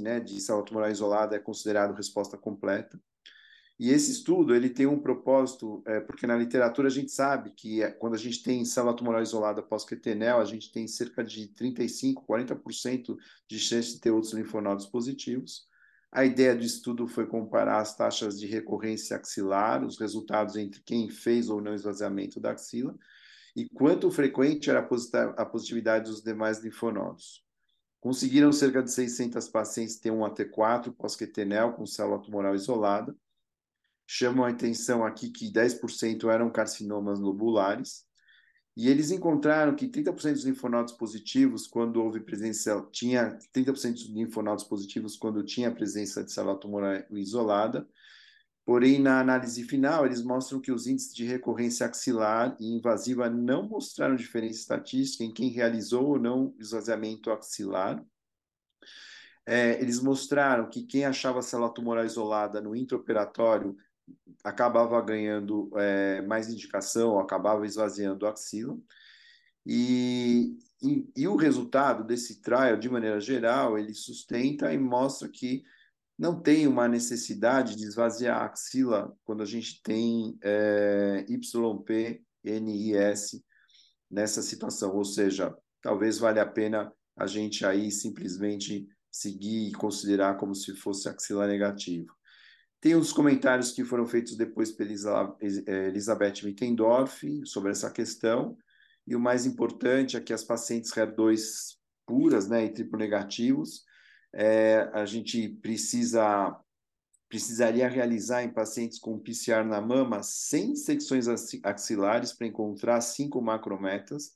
né, 0.00 0.20
de 0.20 0.40
célula 0.40 0.64
tumoral 0.64 0.90
isolada, 0.90 1.34
é 1.34 1.40
considerado 1.40 1.96
resposta 1.96 2.38
completa. 2.38 2.96
E 3.78 3.90
esse 3.90 4.12
estudo 4.12 4.54
ele 4.54 4.70
tem 4.70 4.86
um 4.86 5.00
propósito, 5.00 5.82
é, 5.86 5.98
porque 6.00 6.26
na 6.26 6.36
literatura 6.36 6.88
a 6.88 6.90
gente 6.90 7.10
sabe 7.10 7.50
que 7.50 7.82
é, 7.82 7.90
quando 7.90 8.14
a 8.14 8.18
gente 8.18 8.42
tem 8.42 8.64
célula 8.64 8.94
tumoral 8.94 9.22
isolada 9.22 9.62
pós-quetenel, 9.62 10.38
a 10.38 10.44
gente 10.44 10.70
tem 10.70 10.86
cerca 10.86 11.24
de 11.24 11.48
35, 11.48 12.24
40% 12.26 13.16
de 13.48 13.58
chance 13.58 13.94
de 13.94 14.00
ter 14.00 14.10
outros 14.10 14.32
linfonodos 14.32 14.86
positivos. 14.86 15.66
A 16.12 16.24
ideia 16.24 16.54
do 16.54 16.62
estudo 16.62 17.08
foi 17.08 17.26
comparar 17.26 17.80
as 17.80 17.96
taxas 17.96 18.38
de 18.38 18.46
recorrência 18.46 19.16
axilar, 19.16 19.82
os 19.82 19.98
resultados 19.98 20.56
entre 20.56 20.82
quem 20.82 21.08
fez 21.08 21.48
ou 21.48 21.60
não 21.60 21.74
esvaziamento 21.74 22.38
da 22.38 22.50
axila, 22.52 22.94
e 23.56 23.66
quanto 23.68 24.10
frequente 24.10 24.68
era 24.68 24.86
a 25.36 25.46
positividade 25.46 26.10
dos 26.10 26.22
demais 26.22 26.58
linfonodos. 26.62 27.42
Conseguiram 27.98 28.52
cerca 28.52 28.82
de 28.82 28.92
600 28.92 29.48
pacientes 29.48 29.98
ter 29.98 30.10
um 30.10 30.20
AT4 30.20 30.92
pós-quetenel 30.92 31.72
com 31.72 31.86
célula 31.86 32.20
tumoral 32.20 32.54
isolada, 32.54 33.16
chamam 34.06 34.44
a 34.44 34.50
atenção 34.50 35.04
aqui 35.04 35.30
que 35.30 35.50
10% 35.50 36.30
eram 36.30 36.50
carcinomas 36.50 37.18
lobulares, 37.18 38.04
e 38.76 38.88
eles 38.88 39.10
encontraram 39.10 39.76
que 39.76 39.86
30% 39.86 40.32
dos 40.32 40.44
linfonodos 40.44 40.94
positivos, 40.94 41.66
quando 41.66 42.02
houve 42.02 42.20
presença, 42.20 42.86
tinha 42.90 43.38
30% 43.54 43.92
dos 43.92 44.08
linfonodos 44.08 44.64
positivos 44.64 45.16
quando 45.16 45.44
tinha 45.44 45.70
presença 45.70 46.24
de 46.24 46.32
célula 46.32 46.58
tumoral 46.58 47.02
isolada, 47.10 47.86
porém, 48.64 48.98
na 48.98 49.20
análise 49.20 49.62
final, 49.64 50.06
eles 50.06 50.22
mostram 50.22 50.58
que 50.58 50.72
os 50.72 50.86
índices 50.86 51.14
de 51.14 51.24
recorrência 51.24 51.86
axilar 51.86 52.56
e 52.58 52.74
invasiva 52.76 53.28
não 53.28 53.68
mostraram 53.68 54.16
diferença 54.16 54.60
estatística 54.60 55.22
em 55.22 55.32
quem 55.32 55.50
realizou 55.50 56.06
ou 56.06 56.18
não 56.18 56.54
esvaziamento 56.58 57.30
axilar, 57.30 58.02
é, 59.44 59.80
eles 59.82 60.00
mostraram 60.00 60.70
que 60.70 60.84
quem 60.84 61.04
achava 61.04 61.40
a 61.40 61.42
célula 61.42 61.74
tumoral 61.74 62.04
isolada 62.04 62.60
no 62.60 62.76
intraoperatório 62.76 63.76
acabava 64.44 65.00
ganhando 65.00 65.70
é, 65.78 66.22
mais 66.22 66.48
indicação, 66.48 67.18
acabava 67.18 67.66
esvaziando 67.66 68.26
a 68.26 68.30
axila. 68.30 68.78
E, 69.64 70.56
e, 70.82 71.08
e, 71.16 71.28
o 71.28 71.36
resultado 71.36 72.04
desse 72.04 72.40
trial, 72.40 72.76
de 72.76 72.90
maneira 72.90 73.20
geral, 73.20 73.78
ele 73.78 73.94
sustenta 73.94 74.72
e 74.72 74.78
mostra 74.78 75.28
que 75.28 75.62
não 76.18 76.40
tem 76.40 76.66
uma 76.66 76.88
necessidade 76.88 77.76
de 77.76 77.84
esvaziar 77.84 78.42
a 78.42 78.46
axila 78.46 79.16
quando 79.24 79.42
a 79.42 79.46
gente 79.46 79.80
tem 79.82 80.36
é, 80.42 81.24
YP, 81.28 82.24
NIS 82.44 83.42
nessa 84.10 84.42
situação, 84.42 84.94
ou 84.94 85.04
seja, 85.04 85.56
talvez 85.80 86.18
valha 86.18 86.42
a 86.42 86.46
pena 86.46 86.92
a 87.16 87.26
gente 87.26 87.64
aí 87.64 87.90
simplesmente 87.90 88.86
seguir 89.10 89.68
e 89.68 89.72
considerar 89.72 90.36
como 90.36 90.54
se 90.54 90.74
fosse 90.74 91.08
axila 91.08 91.46
negativo. 91.46 92.12
Tem 92.82 92.96
uns 92.96 93.12
comentários 93.12 93.70
que 93.70 93.84
foram 93.84 94.04
feitos 94.04 94.36
depois 94.36 94.72
pela 94.72 95.36
é, 95.40 95.86
Elizabeth 95.86 96.42
Mittendorf 96.42 97.46
sobre 97.46 97.70
essa 97.70 97.88
questão, 97.88 98.58
e 99.06 99.14
o 99.14 99.20
mais 99.20 99.46
importante 99.46 100.16
é 100.16 100.20
que 100.20 100.32
as 100.32 100.42
pacientes 100.42 100.90
HER2 100.90 101.76
puras 102.04 102.48
né, 102.48 102.64
e 102.64 102.70
triplo 102.70 102.98
negativos, 102.98 103.84
é, 104.34 104.90
a 104.92 105.06
gente 105.06 105.48
precisa 105.62 106.58
precisaria 107.28 107.88
realizar 107.88 108.42
em 108.42 108.52
pacientes 108.52 108.98
com 108.98 109.18
PCR 109.18 109.64
na 109.64 109.80
mama 109.80 110.22
100 110.22 110.76
secções 110.76 111.26
axilares 111.62 112.32
para 112.32 112.46
encontrar 112.46 113.00
cinco 113.00 113.40
macrometas. 113.40 114.32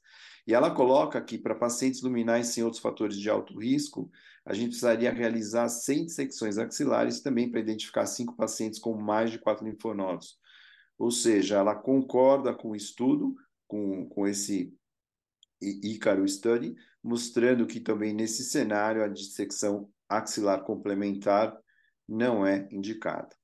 E 0.46 0.54
ela 0.54 0.70
coloca 0.70 1.20
que 1.20 1.36
para 1.36 1.54
pacientes 1.54 2.00
luminais 2.00 2.46
sem 2.46 2.64
outros 2.64 2.80
fatores 2.80 3.18
de 3.18 3.28
alto 3.28 3.58
risco, 3.58 4.10
a 4.46 4.54
gente 4.54 4.68
precisaria 4.68 5.12
realizar 5.12 5.68
100 5.68 6.08
secções 6.08 6.56
axilares 6.56 7.20
também 7.20 7.50
para 7.50 7.58
identificar 7.58 8.06
cinco 8.06 8.36
pacientes 8.36 8.78
com 8.78 8.94
mais 8.94 9.32
de 9.32 9.40
quatro 9.40 9.66
linfonodos. 9.66 10.38
Ou 10.96 11.10
seja, 11.10 11.56
ela 11.56 11.74
concorda 11.74 12.54
com 12.54 12.70
o 12.70 12.76
estudo, 12.76 13.34
com, 13.66 14.08
com 14.08 14.26
esse 14.26 14.72
Ícaro 15.60 16.26
Study, 16.26 16.76
mostrando 17.02 17.66
que 17.66 17.80
também 17.80 18.14
nesse 18.14 18.44
cenário 18.44 19.02
a 19.02 19.08
dissecção 19.08 19.90
axilar 20.08 20.62
complementar 20.62 21.58
não 22.08 22.46
é 22.46 22.68
indicada. 22.70 23.34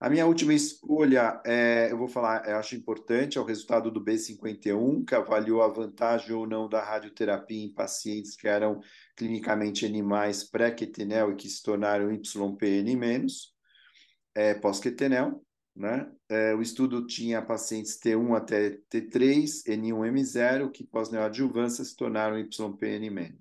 A 0.00 0.08
minha 0.08 0.26
última 0.26 0.54
escolha, 0.54 1.42
é, 1.44 1.92
eu 1.92 1.98
vou 1.98 2.08
falar, 2.08 2.48
eu 2.48 2.56
acho 2.56 2.74
importante, 2.74 3.36
é 3.36 3.40
o 3.40 3.44
resultado 3.44 3.90
do 3.90 4.02
B51, 4.02 5.04
que 5.04 5.14
avaliou 5.14 5.62
a 5.62 5.68
vantagem 5.68 6.34
ou 6.34 6.46
não 6.46 6.66
da 6.70 6.82
radioterapia 6.82 7.66
em 7.66 7.74
pacientes 7.74 8.34
que 8.34 8.48
eram 8.48 8.80
clinicamente 9.14 9.84
animais 9.84 10.42
pré-quetenel 10.42 11.32
e 11.32 11.36
que 11.36 11.50
se 11.50 11.62
tornaram 11.62 12.10
YPN-, 12.10 12.96
é, 14.34 14.54
pós-quetenel. 14.54 15.44
Né? 15.76 16.10
É, 16.30 16.54
o 16.54 16.62
estudo 16.62 17.06
tinha 17.06 17.42
pacientes 17.42 18.00
T1 18.00 18.34
até 18.34 18.78
T3, 18.90 19.66
N1M0, 19.66 20.70
que 20.72 20.82
pós-neoadjuvância 20.82 21.84
se 21.84 21.94
tornaram 21.94 22.38
YPN-, 22.38 23.38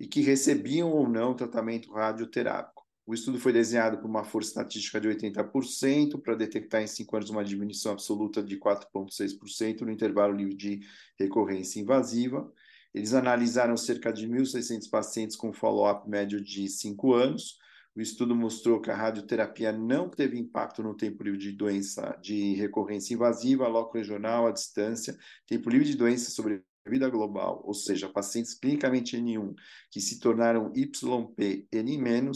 e 0.00 0.06
que 0.06 0.22
recebiam 0.22 0.90
ou 0.90 1.06
não 1.06 1.36
tratamento 1.36 1.92
radioterápico. 1.92 2.75
O 3.06 3.14
estudo 3.14 3.38
foi 3.38 3.52
desenhado 3.52 3.98
por 3.98 4.08
uma 4.08 4.24
força 4.24 4.48
estatística 4.48 5.00
de 5.00 5.06
80% 5.08 6.20
para 6.20 6.34
detectar 6.34 6.82
em 6.82 6.88
5 6.88 7.16
anos 7.16 7.30
uma 7.30 7.44
diminuição 7.44 7.92
absoluta 7.92 8.42
de 8.42 8.58
4,6% 8.58 9.82
no 9.82 9.92
intervalo 9.92 10.34
livre 10.34 10.56
de 10.56 10.80
recorrência 11.16 11.80
invasiva. 11.80 12.52
Eles 12.92 13.14
analisaram 13.14 13.76
cerca 13.76 14.12
de 14.12 14.26
1.600 14.26 14.90
pacientes 14.90 15.36
com 15.36 15.52
follow-up 15.52 16.08
médio 16.10 16.42
de 16.42 16.68
5 16.68 17.14
anos. 17.14 17.58
O 17.94 18.00
estudo 18.00 18.34
mostrou 18.34 18.80
que 18.80 18.90
a 18.90 18.96
radioterapia 18.96 19.70
não 19.70 20.10
teve 20.10 20.36
impacto 20.36 20.82
no 20.82 20.96
tempo 20.96 21.22
livre 21.22 21.38
de 21.38 21.52
doença 21.52 22.18
de 22.20 22.54
recorrência 22.54 23.14
invasiva, 23.14 23.68
loco 23.68 23.96
regional, 23.96 24.48
à 24.48 24.50
distância, 24.50 25.16
tempo 25.46 25.70
livre 25.70 25.86
de 25.86 25.96
doença 25.96 26.30
sobre 26.32 26.64
vida 26.84 27.08
global, 27.08 27.62
ou 27.64 27.74
seja, 27.74 28.08
pacientes 28.08 28.54
clinicamente 28.54 29.16
N1 29.16 29.54
que 29.90 30.00
se 30.00 30.18
tornaram 30.18 30.72
YP 30.74 31.68
N-, 31.72 32.32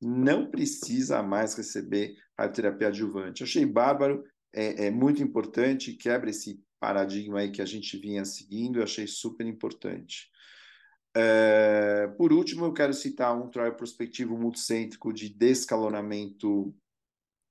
não 0.00 0.50
precisa 0.50 1.22
mais 1.22 1.54
receber 1.54 2.16
radioterapia 2.38 2.88
adjuvante. 2.88 3.42
Achei 3.42 3.64
bárbaro, 3.64 4.24
é, 4.52 4.86
é, 4.86 4.90
muito 4.90 5.22
importante, 5.22 5.92
quebra 5.94 6.30
esse 6.30 6.62
paradigma 6.78 7.40
aí 7.40 7.50
que 7.50 7.62
a 7.62 7.66
gente 7.66 7.96
vinha 7.96 8.24
seguindo, 8.24 8.78
eu 8.78 8.84
achei 8.84 9.06
super 9.06 9.46
importante. 9.46 10.30
É, 11.14 12.08
por 12.18 12.32
último, 12.32 12.66
eu 12.66 12.72
quero 12.72 12.92
citar 12.92 13.34
um 13.34 13.48
trial 13.48 13.74
prospectivo 13.74 14.36
multicêntrico 14.36 15.12
de 15.12 15.30
descalonamento 15.30 16.74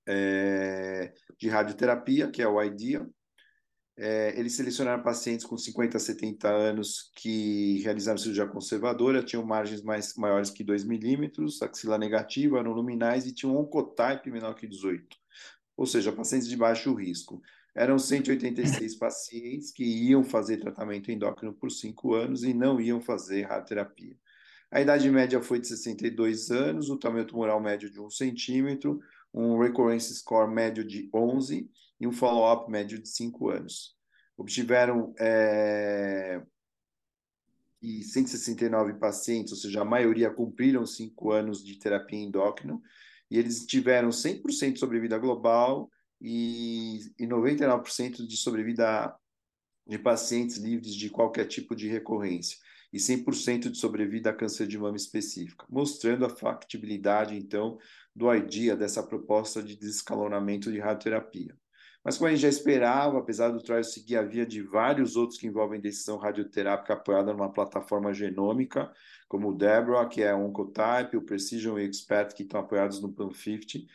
é, 0.08 1.14
de 1.40 1.50
radioterapia, 1.50 2.30
que 2.30 2.42
é 2.42 2.48
o 2.48 2.62
IDEA, 2.62 3.10
é, 3.98 4.38
eles 4.38 4.54
selecionaram 4.54 5.02
pacientes 5.02 5.46
com 5.46 5.58
50 5.58 5.96
a 5.96 6.00
70 6.00 6.50
anos 6.50 7.12
que 7.16 7.82
realizaram 7.82 8.18
cirurgia 8.18 8.46
conservadora, 8.46 9.24
tinham 9.24 9.46
margens 9.46 9.82
mais, 9.82 10.16
maiores 10.16 10.50
que 10.50 10.64
2 10.64 10.84
milímetros, 10.84 11.62
axila 11.62 11.98
negativa, 11.98 12.60
eram 12.60 12.74
luminais 12.74 13.26
e 13.26 13.34
tinham 13.34 13.56
um 13.56 13.60
oncotype 13.60 14.30
menor 14.30 14.54
que 14.56 14.68
18. 14.68 15.18
Ou 15.78 15.86
seja, 15.86 16.12
pacientes 16.12 16.48
de 16.48 16.58
baixo 16.58 16.94
risco. 16.94 17.42
Eram 17.74 17.98
186 17.98 18.96
pacientes 19.00 19.72
que 19.72 19.84
iam 19.84 20.24
fazer 20.24 20.58
tratamento 20.58 21.10
endócrino 21.10 21.54
por 21.54 21.72
5 21.72 22.14
anos 22.14 22.44
e 22.44 22.54
não 22.54 22.82
iam 22.82 23.00
fazer 23.00 23.44
radioterapia. 23.44 24.18
A 24.72 24.82
idade 24.82 25.10
média 25.10 25.42
foi 25.42 25.60
de 25.60 25.68
62 25.68 26.52
anos, 26.52 26.90
o 26.90 26.98
tamanho 26.98 27.26
tumoral 27.26 27.62
médio 27.62 27.90
de 27.90 28.02
1 28.02 28.10
centímetro, 28.10 29.00
um 29.34 29.58
recurrence 29.58 30.14
score 30.16 30.52
médio 30.52 30.84
de 30.84 31.10
11 31.14 31.70
e 32.00 32.08
um 32.08 32.12
follow-up 32.12 32.70
médio 32.70 33.02
de 33.02 33.10
5 33.10 33.50
anos. 33.50 33.96
Obtiveram 34.38 35.14
é, 35.20 36.42
e 37.82 38.04
169 38.04 38.96
pacientes, 38.96 39.54
ou 39.54 39.58
seja, 39.58 39.82
a 39.82 39.86
maioria 39.86 40.30
cumpriram 40.30 40.86
5 40.86 41.32
anos 41.32 41.64
de 41.64 41.78
terapia 41.78 42.20
endócrina, 42.20 42.82
e 43.30 43.38
eles 43.38 43.66
tiveram 43.66 44.10
100% 44.10 44.74
de 44.74 44.80
sobrevida 44.80 45.18
global 45.18 45.90
e, 46.22 47.00
e 47.18 47.28
99% 47.28 48.26
de 48.26 48.38
sobrevida 48.38 49.16
de 49.88 50.00
pacientes 50.00 50.58
livres 50.58 50.96
de 50.96 51.10
qualquer 51.10 51.46
tipo 51.46 51.76
de 51.76 51.88
recorrência 51.88 52.58
e 52.92 52.98
100% 52.98 53.70
de 53.70 53.78
sobrevida 53.78 54.30
a 54.30 54.34
câncer 54.34 54.68
de 54.68 54.78
mama 54.78 54.96
específica, 54.96 55.66
mostrando 55.70 56.26
a 56.26 56.30
factibilidade, 56.30 57.36
então, 57.36 57.78
do 58.16 58.34
IDEA 58.34 58.76
dessa 58.76 59.04
proposta 59.04 59.62
de 59.62 59.76
desescalonamento 59.76 60.72
de 60.72 60.80
radioterapia. 60.80 61.56
Mas 62.06 62.18
como 62.20 62.28
a 62.28 62.32
gente 62.32 62.44
já 62.44 62.50
esperava, 62.50 63.18
apesar 63.18 63.50
do 63.50 63.64
trial 63.64 63.84
seguir 63.84 64.18
a 64.18 64.22
via 64.22 64.46
de 64.46 64.62
vários 64.62 65.16
outros 65.16 65.40
que 65.40 65.48
envolvem 65.48 65.82
decisão 65.82 66.18
radioterápica 66.18 66.94
apoiada 66.94 67.34
numa 67.34 67.52
plataforma 67.52 68.14
genômica, 68.14 68.94
como 69.28 69.50
o 69.50 69.56
Debra, 69.56 70.08
que 70.08 70.22
é 70.22 70.32
o 70.32 70.46
Oncotype, 70.46 71.18
o 71.18 71.24
Precision 71.24 71.80
e 71.80 71.82
o 71.82 71.86
Expert, 71.90 72.36
que 72.36 72.44
estão 72.44 72.60
apoiados 72.60 73.02
no 73.02 73.12
PAN50, 73.12 73.88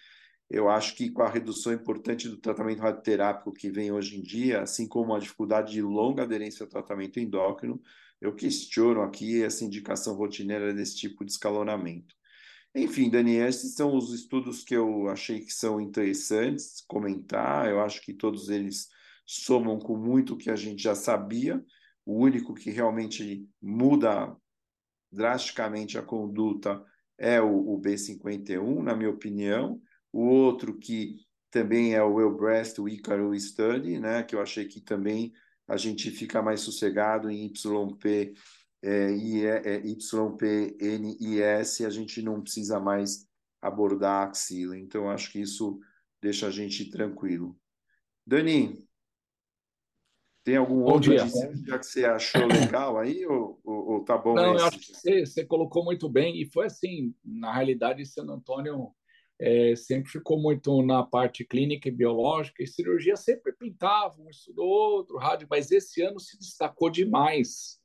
eu 0.51 0.69
acho 0.69 0.97
que 0.97 1.09
com 1.09 1.23
a 1.23 1.29
redução 1.29 1.73
importante 1.73 2.29
do 2.29 2.37
tratamento 2.37 2.81
radioterápico 2.81 3.53
que 3.53 3.71
vem 3.71 3.93
hoje 3.93 4.19
em 4.19 4.23
dia, 4.23 4.63
assim 4.63 4.89
como 4.89 5.15
a 5.15 5.21
dificuldade 5.21 5.71
de 5.71 5.81
longa 5.81 6.25
aderência 6.25 6.65
ao 6.65 6.69
tratamento 6.69 7.21
endócrino, 7.21 7.81
eu 8.21 8.35
questiono 8.35 9.03
aqui 9.03 9.41
essa 9.45 9.65
indicação 9.65 10.17
rotineira 10.17 10.75
desse 10.75 10.97
tipo 10.97 11.25
de 11.25 11.31
escalonamento. 11.31 12.17
Enfim, 12.75 13.11
Dani, 13.11 13.37
esses 13.37 13.75
são 13.75 13.97
os 13.97 14.13
estudos 14.13 14.63
que 14.63 14.75
eu 14.75 15.09
achei 15.09 15.41
que 15.41 15.53
são 15.53 15.81
interessantes 15.81 16.85
comentar. 16.87 17.69
Eu 17.69 17.81
acho 17.81 18.01
que 18.01 18.15
todos 18.15 18.49
eles 18.49 18.89
somam 19.27 19.79
com 19.79 19.97
muito 19.97 20.37
que 20.37 20.51
a 20.51 20.57
gente 20.57 20.83
já 20.83 20.95
sabia. 20.95 21.65
O 22.07 22.19
único 22.19 22.55
que 22.55 22.71
realmente 22.71 23.49
muda 23.61 24.37
drasticamente 25.11 25.99
a 25.99 26.03
conduta 26.03 26.85
é 27.19 27.41
o, 27.41 27.75
o 27.75 27.81
B51, 27.81 28.83
na 28.83 28.95
minha 28.95 29.11
opinião. 29.11 29.81
O 30.13 30.25
outro 30.25 30.79
que 30.79 31.17
também 31.51 31.95
é 31.95 32.03
o 32.03 32.21
Elbreast, 32.21 32.81
o 32.81 32.89
Icaro 32.89 33.39
Study, 33.39 33.99
né, 33.99 34.23
que 34.23 34.37
eu 34.37 34.41
achei 34.41 34.67
que 34.67 34.81
também 34.81 35.33
a 35.67 35.77
gente 35.77 36.11
fica 36.11 36.41
mais 36.41 36.61
sossegado 36.61 37.31
em 37.31 37.47
YP 37.47 38.35
é, 38.83 39.13
é, 39.13 39.77
YPNIS, 39.87 41.81
a 41.83 41.91
gente 41.91 42.23
não 42.23 42.41
precisa 42.41 42.81
mais 42.81 43.29
abordar 43.61 44.23
a 44.23 44.31
axila. 44.31 44.79
Então, 44.79 45.11
acho 45.11 45.31
que 45.31 45.41
isso 45.41 45.79
deixa 46.21 46.47
a 46.47 46.51
gente 46.51 46.91
tranquilo. 46.91 47.59
Dani, 48.27 48.87
tem 50.45 50.57
algum 50.57 50.81
bom 50.81 50.93
outro 50.93 51.13
dia. 51.13 51.27
que 51.27 51.87
você 51.87 52.05
achou 52.05 52.47
legal 52.47 52.99
aí, 52.99 53.27
ou, 53.27 53.61
ou, 53.63 53.91
ou 53.91 54.05
tá 54.05 54.17
bom 54.17 54.35
Não, 54.35 54.55
esse? 54.55 54.63
eu 54.63 54.69
acho 54.69 54.79
que 54.79 54.95
você, 54.95 55.27
você, 55.27 55.45
colocou 55.45 55.85
muito 55.85 56.09
bem, 56.09 56.41
e 56.41 56.47
foi 56.51 56.67
assim, 56.67 57.15
na 57.25 57.53
realidade, 57.53 58.07
San 58.07 58.25
Antônio 58.25 58.93
é, 59.39 59.75
sempre 59.77 60.11
ficou 60.11 60.41
muito 60.41 60.83
na 60.83 61.03
parte 61.03 61.45
clínica 61.45 61.89
e 61.89 61.93
biológica, 61.93 62.63
e 62.63 62.67
cirurgia 62.67 63.17
sempre 63.17 63.53
pintava, 63.53 64.21
um 64.21 64.31
estudou 64.31 64.67
outro, 64.67 65.19
rádio, 65.19 65.47
mas 65.51 65.71
esse 65.71 66.03
ano 66.03 66.19
se 66.19 66.39
destacou 66.39 66.89
demais 66.89 67.80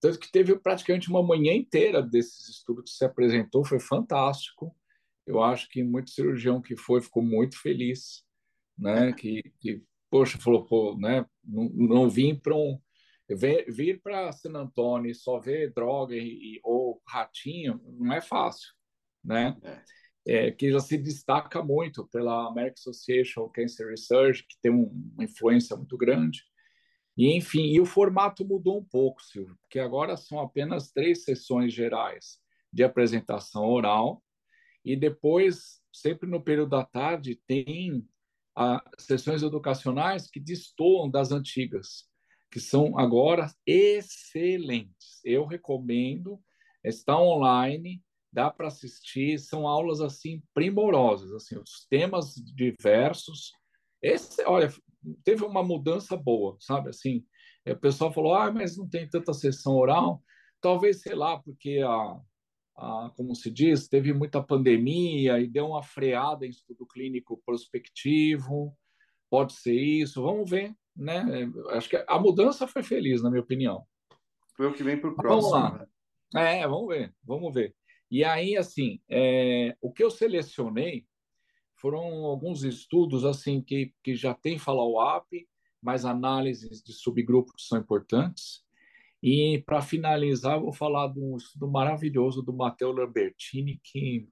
tanto 0.00 0.18
que 0.18 0.30
teve 0.30 0.58
praticamente 0.58 1.10
uma 1.10 1.22
manhã 1.22 1.52
inteira 1.52 2.02
desses 2.02 2.48
estudos 2.48 2.90
que 2.90 2.96
se 2.96 3.04
apresentou, 3.04 3.64
foi 3.64 3.78
fantástico. 3.78 4.74
Eu 5.26 5.42
acho 5.42 5.68
que 5.68 5.82
muito 5.82 6.10
cirurgião 6.10 6.60
que 6.60 6.76
foi 6.76 7.00
ficou 7.00 7.22
muito 7.22 7.60
feliz, 7.60 8.24
né? 8.76 9.12
Que, 9.12 9.42
que 9.60 9.82
poxa, 10.10 10.38
falou, 10.38 10.64
pô, 10.64 10.96
né? 10.98 11.24
Não, 11.44 11.68
não 11.68 12.10
vim 12.10 12.34
para 12.34 12.54
um 12.54 12.80
vir, 13.36 14.00
para 14.02 14.32
San 14.32 14.54
Antônio 14.54 15.14
só 15.14 15.38
ver 15.38 15.72
droga 15.72 16.16
e, 16.16 16.60
ou 16.64 17.00
ratinho 17.06 17.80
não 17.98 18.12
é 18.12 18.20
fácil, 18.20 18.72
né? 19.24 19.56
É. 20.26 20.46
é, 20.46 20.50
que 20.50 20.70
já 20.72 20.80
se 20.80 20.96
destaca 20.98 21.62
muito 21.62 22.06
pela 22.08 22.48
American 22.48 22.74
Association 22.78 23.42
of 23.42 23.52
Cancer 23.52 23.88
Research, 23.88 24.44
que 24.48 24.56
tem 24.60 24.72
um, 24.72 25.12
uma 25.14 25.24
influência 25.24 25.76
muito 25.76 25.96
grande. 25.96 26.42
E, 27.16 27.36
enfim, 27.36 27.66
e 27.66 27.80
o 27.80 27.86
formato 27.86 28.44
mudou 28.44 28.78
um 28.78 28.84
pouco, 28.84 29.22
Silvio, 29.22 29.56
porque 29.62 29.78
agora 29.78 30.16
são 30.16 30.40
apenas 30.40 30.90
três 30.90 31.24
sessões 31.24 31.72
gerais 31.72 32.38
de 32.72 32.84
apresentação 32.84 33.64
oral, 33.66 34.22
e 34.84 34.96
depois, 34.96 35.80
sempre 35.92 36.28
no 36.28 36.42
período 36.42 36.70
da 36.70 36.84
tarde, 36.84 37.40
tem 37.46 38.06
a, 38.56 38.82
sessões 38.98 39.42
educacionais 39.42 40.30
que 40.30 40.40
destoam 40.40 41.10
das 41.10 41.32
antigas, 41.32 42.08
que 42.50 42.60
são 42.60 42.98
agora 42.98 43.52
excelentes. 43.66 45.20
Eu 45.24 45.44
recomendo, 45.46 46.40
está 46.82 47.20
online, 47.20 48.02
dá 48.32 48.50
para 48.50 48.68
assistir, 48.68 49.38
são 49.38 49.66
aulas 49.66 50.00
assim 50.00 50.42
primorosas, 50.54 51.32
assim, 51.32 51.58
os 51.58 51.86
temas 51.88 52.34
diversos. 52.34 53.52
Esse, 54.02 54.42
olha, 54.44 54.72
teve 55.24 55.44
uma 55.44 55.62
mudança 55.62 56.16
boa, 56.16 56.56
sabe? 56.60 56.90
Assim, 56.90 57.24
o 57.66 57.76
pessoal 57.76 58.12
falou, 58.12 58.34
ah, 58.34 58.50
mas 58.50 58.76
não 58.76 58.88
tem 58.88 59.08
tanta 59.08 59.32
sessão 59.32 59.74
oral. 59.74 60.22
Talvez, 60.60 61.00
sei 61.00 61.14
lá, 61.14 61.38
porque 61.38 61.80
a, 61.84 62.20
a, 62.76 63.12
como 63.16 63.34
se 63.34 63.50
diz, 63.50 63.88
teve 63.88 64.12
muita 64.12 64.42
pandemia 64.42 65.38
e 65.40 65.46
deu 65.46 65.68
uma 65.68 65.82
freada 65.82 66.46
em 66.46 66.50
estudo 66.50 66.86
clínico 66.86 67.40
prospectivo. 67.44 68.76
Pode 69.30 69.52
ser 69.52 69.74
isso, 69.74 70.22
vamos 70.22 70.50
ver, 70.50 70.74
né? 70.94 71.50
Acho 71.70 71.88
que 71.88 72.04
a 72.06 72.18
mudança 72.18 72.66
foi 72.66 72.82
feliz, 72.82 73.22
na 73.22 73.30
minha 73.30 73.42
opinião. 73.42 73.86
Foi 74.56 74.66
o 74.66 74.74
que 74.74 74.82
vem 74.82 75.00
para 75.00 75.10
o 75.10 75.14
próximo. 75.14 75.52
Vamos 75.52 75.72
lá. 75.72 75.88
Né? 76.34 76.60
É, 76.60 76.68
vamos 76.68 76.88
ver, 76.88 77.14
vamos 77.24 77.54
ver. 77.54 77.74
E 78.10 78.24
aí, 78.24 78.56
assim, 78.56 79.00
é, 79.08 79.76
o 79.80 79.92
que 79.92 80.02
eu 80.02 80.10
selecionei 80.10 81.06
foram 81.80 82.26
alguns 82.26 82.62
estudos 82.62 83.24
assim 83.24 83.62
que, 83.62 83.94
que 84.02 84.14
já 84.14 84.34
tem 84.34 84.58
follow-up, 84.58 85.26
mas 85.82 86.04
análises 86.04 86.82
de 86.82 86.92
subgrupos 86.92 87.66
são 87.68 87.78
importantes. 87.78 88.62
E, 89.22 89.62
para 89.66 89.82
finalizar, 89.82 90.60
vou 90.60 90.72
falar 90.72 91.08
de 91.08 91.20
um 91.20 91.36
estudo 91.36 91.68
maravilhoso 91.68 92.42
do 92.42 92.52
Matteo 92.52 92.92
Lambertini, 92.92 93.80
que 93.82 94.28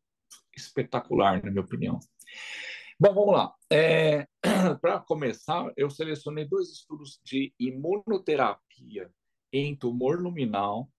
espetacular, 0.57 1.43
na 1.43 1.51
minha 1.51 1.63
opinião. 1.63 1.99
Bom, 2.99 3.15
vamos 3.15 3.33
lá. 3.33 3.55
É, 3.71 4.27
para 4.81 4.99
começar, 5.01 5.73
eu 5.77 5.89
selecionei 5.89 6.45
dois 6.45 6.71
estudos 6.71 7.21
de 7.25 7.55
imunoterapia 7.59 9.11
em 9.53 9.77
tumor 9.77 10.21
luminal. 10.21 10.91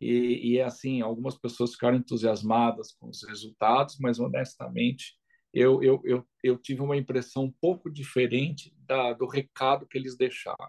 E, 0.00 0.54
e 0.54 0.60
assim, 0.60 1.00
algumas 1.00 1.36
pessoas 1.36 1.72
ficaram 1.72 1.98
entusiasmadas 1.98 2.92
com 2.92 3.08
os 3.08 3.22
resultados, 3.28 3.98
mas 4.00 4.18
honestamente, 4.18 5.16
eu, 5.54 5.80
eu, 5.82 6.02
eu, 6.04 6.26
eu 6.42 6.58
tive 6.58 6.82
uma 6.82 6.96
impressão 6.96 7.44
um 7.44 7.52
pouco 7.60 7.88
diferente 7.88 8.74
da, 8.78 9.12
do 9.12 9.26
recado 9.26 9.86
que 9.86 9.96
eles 9.96 10.16
deixaram. 10.16 10.68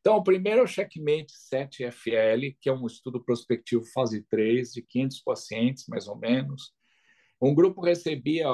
Então, 0.00 0.16
o 0.16 0.22
primeiro 0.22 0.60
é 0.60 0.64
o 0.64 0.66
Checkmate 0.66 1.32
7FL, 1.32 2.56
que 2.60 2.68
é 2.68 2.72
um 2.72 2.86
estudo 2.86 3.24
prospectivo 3.24 3.84
fase 3.86 4.22
3, 4.24 4.72
de 4.72 4.82
500 4.82 5.20
pacientes, 5.20 5.86
mais 5.88 6.06
ou 6.08 6.16
menos. 6.18 6.74
Um 7.40 7.54
grupo 7.54 7.80
recebia 7.80 8.46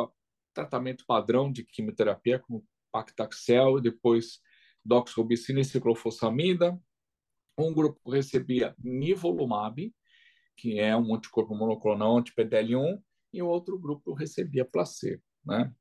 tratamento 0.54 1.04
padrão 1.06 1.50
de 1.50 1.64
quimioterapia, 1.64 2.38
como 2.38 2.64
paclitaxel, 2.92 3.78
e 3.78 3.82
depois 3.82 4.40
doxorubicina 4.84 5.60
e 5.60 5.64
ciclofosfamida. 5.64 6.78
Um 7.58 7.74
grupo 7.74 8.10
recebia 8.10 8.76
nivolumab, 8.78 9.92
que 10.56 10.78
é 10.78 10.96
um 10.96 11.14
anticorpo 11.14 11.54
monoclonal 11.54 12.18
anti-PDL1, 12.18 13.02
e 13.32 13.42
o 13.42 13.48
outro 13.48 13.78
grupo 13.78 14.12
recebia 14.12 14.64
placebo. 14.64 15.22
Né? 15.44 15.72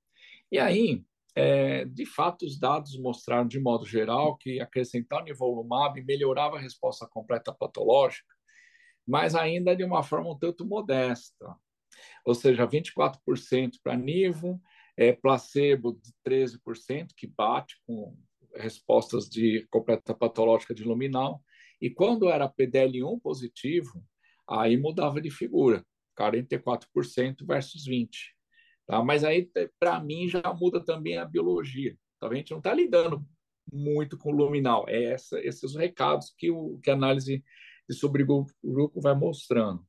E 0.52 0.60
aí, 0.60 1.04
é, 1.36 1.86
de 1.86 2.06
fato, 2.06 2.46
os 2.46 2.60
dados 2.60 2.98
mostraram, 2.98 3.48
de 3.48 3.60
modo 3.60 3.86
geral, 3.86 4.38
que 4.38 4.60
acrescentar 4.60 5.22
o 5.22 5.26
nivolumab 5.26 6.04
melhorava 6.04 6.58
a 6.58 6.60
resposta 6.60 7.08
completa 7.08 7.54
patológica, 7.54 8.34
mas 9.06 9.36
ainda 9.36 9.76
de 9.76 9.84
uma 9.84 10.02
forma 10.02 10.32
um 10.32 10.38
tanto 10.38 10.65
modesta. 10.65 11.56
Ou 12.26 12.34
seja, 12.34 12.67
24% 12.67 13.80
para 13.84 13.96
nivo, 13.96 14.60
é, 14.98 15.13
placebo 15.13 15.93
de 15.93 16.12
13%, 16.28 17.13
que 17.15 17.28
bate 17.28 17.76
com 17.86 18.17
respostas 18.56 19.30
de 19.30 19.67
completa 19.70 20.15
patológica 20.15 20.74
de 20.74 20.84
luminal, 20.84 21.43
e 21.80 21.89
quando 21.89 22.30
era 22.30 22.50
PDL1 22.50 23.22
positivo, 23.22 24.04
aí 24.50 24.76
mudava 24.76 25.22
de 25.22 25.30
figura, 25.30 25.86
44% 26.20 27.46
versus 27.46 27.88
20%. 27.88 28.37
Tá? 28.88 29.04
Mas 29.04 29.23
aí, 29.23 29.50
para 29.80 30.00
mim, 30.00 30.28
já 30.28 30.41
muda 30.60 30.84
também 30.84 31.17
a 31.17 31.26
biologia. 31.26 31.95
Tá? 32.19 32.28
A 32.28 32.34
gente 32.34 32.52
não 32.52 32.60
está 32.60 32.73
lidando 32.73 33.23
muito 33.71 34.17
com 34.17 34.32
o 34.32 34.36
luminal. 34.36 34.86
É 34.88 35.12
essa, 35.12 35.39
esses 35.41 35.76
recados 35.76 36.34
que, 36.38 36.50
o, 36.50 36.80
que 36.82 36.89
a 36.89 36.93
análise 36.93 37.43
de 37.88 37.95
subgrupo 37.95 38.52
vai 39.02 39.13
mostrando. 39.13 39.86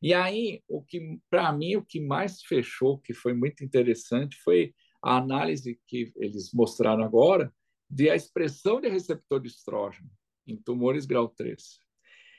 E 0.00 0.14
aí, 0.14 0.62
o 0.68 0.82
que 0.82 1.18
para 1.28 1.50
mim 1.52 1.76
o 1.76 1.84
que 1.84 2.00
mais 2.00 2.42
fechou, 2.42 2.98
que 2.98 3.12
foi 3.12 3.34
muito 3.34 3.64
interessante, 3.64 4.36
foi 4.44 4.72
a 5.02 5.16
análise 5.16 5.80
que 5.86 6.12
eles 6.16 6.52
mostraram 6.52 7.02
agora 7.02 7.52
de 7.90 8.08
a 8.10 8.14
expressão 8.14 8.80
de 8.80 8.88
receptor 8.88 9.40
de 9.40 9.48
estrógeno 9.48 10.08
em 10.46 10.56
tumores 10.56 11.06
grau 11.06 11.28
3. 11.28 11.80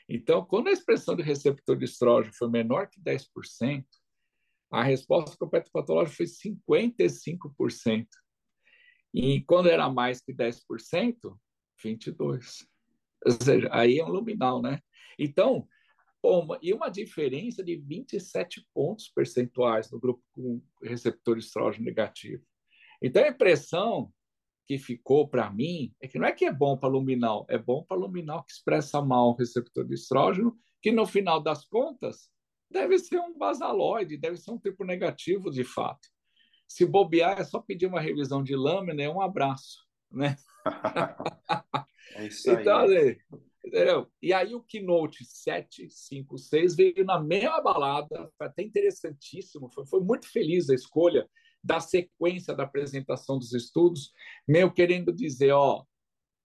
Então, 0.08 0.44
quando 0.46 0.68
a 0.68 0.72
expressão 0.72 1.16
de 1.16 1.22
receptor 1.22 1.78
de 1.78 1.86
estrógeno 1.86 2.34
foi 2.34 2.50
menor 2.50 2.88
que 2.88 3.00
10%, 3.02 3.86
a 4.70 4.84
resposta 4.84 5.36
completa 5.38 5.70
patológica 5.72 6.18
foi 6.18 6.26
55%. 6.26 8.08
E 9.14 9.42
quando 9.42 9.70
era 9.70 9.90
mais 9.90 10.22
que 10.22 10.34
10%, 10.34 11.38
22%. 11.84 12.68
Ou 13.26 13.32
seja, 13.32 13.70
aí 13.72 14.00
é 14.00 14.06
um 14.06 14.10
luminal, 14.10 14.62
né? 14.62 14.80
Então, 15.18 15.68
uma, 16.24 16.60
e 16.62 16.74
uma 16.74 16.90
diferença 16.90 17.64
de 17.64 17.76
27 17.76 18.66
pontos 18.74 19.10
percentuais 19.10 19.90
no 19.92 20.00
grupo 20.00 20.24
com 20.34 20.62
receptor 20.84 21.38
estrógeno 21.38 21.86
negativo. 21.86 22.44
Então, 23.02 23.24
a 23.24 23.30
impressão 23.30 24.14
que 24.68 24.78
ficou 24.78 25.28
para 25.28 25.50
mim 25.50 25.94
é 26.00 26.08
que 26.08 26.20
não 26.20 26.28
é 26.28 26.32
que 26.32 26.46
é 26.46 26.54
bom 26.54 26.78
para 26.78 26.90
luminal, 26.90 27.46
é 27.50 27.58
bom 27.58 27.84
para 27.84 27.98
luminal 27.98 28.44
que 28.44 28.52
expressa 28.52 29.02
mal 29.02 29.30
o 29.30 29.36
receptor 29.36 29.86
de 29.86 29.96
estrógeno, 29.96 30.56
que 30.82 30.92
no 30.92 31.08
final 31.08 31.42
das 31.42 31.66
contas 31.66 32.30
deve 32.70 33.00
ser 33.00 33.20
um 33.20 33.38
basaloide, 33.38 34.18
deve 34.18 34.38
ser 34.38 34.52
um 34.52 34.58
tipo 34.58 34.84
negativo 34.84 35.50
de 35.50 35.64
fato. 35.64 36.08
Se 36.68 36.86
bobear, 36.86 37.40
é 37.40 37.44
só 37.44 37.60
pedir 37.60 37.88
uma 37.88 38.00
revisão 38.00 38.44
de 38.44 38.56
lâmina 38.56 39.02
e 39.02 39.08
um 39.08 39.22
abraço, 39.22 39.80
né? 40.12 40.36
é 42.16 42.28
isso 42.28 42.50
aí. 42.52 42.62
Então, 42.62 42.86
entendeu? 43.66 44.08
E 44.22 44.34
aí 44.34 44.54
o 44.54 44.64
Keynote 44.64 45.26
756 45.26 46.76
veio 46.76 47.06
na 47.06 47.20
mesma 47.20 47.62
balada, 47.62 48.32
foi 48.38 48.48
até 48.48 48.64
interessantíssimo, 48.64 49.70
foi, 49.70 49.86
foi 49.86 50.02
muito 50.02 50.28
feliz 50.28 50.70
a 50.70 50.76
escolha 50.76 51.30
da 51.64 51.80
sequência 51.80 52.54
da 52.56 52.64
apresentação 52.64 53.38
dos 53.38 53.54
estudos, 53.54 54.14
meio 54.48 54.72
querendo 54.72 55.12
dizer, 55.12 55.52
ó, 55.52 55.84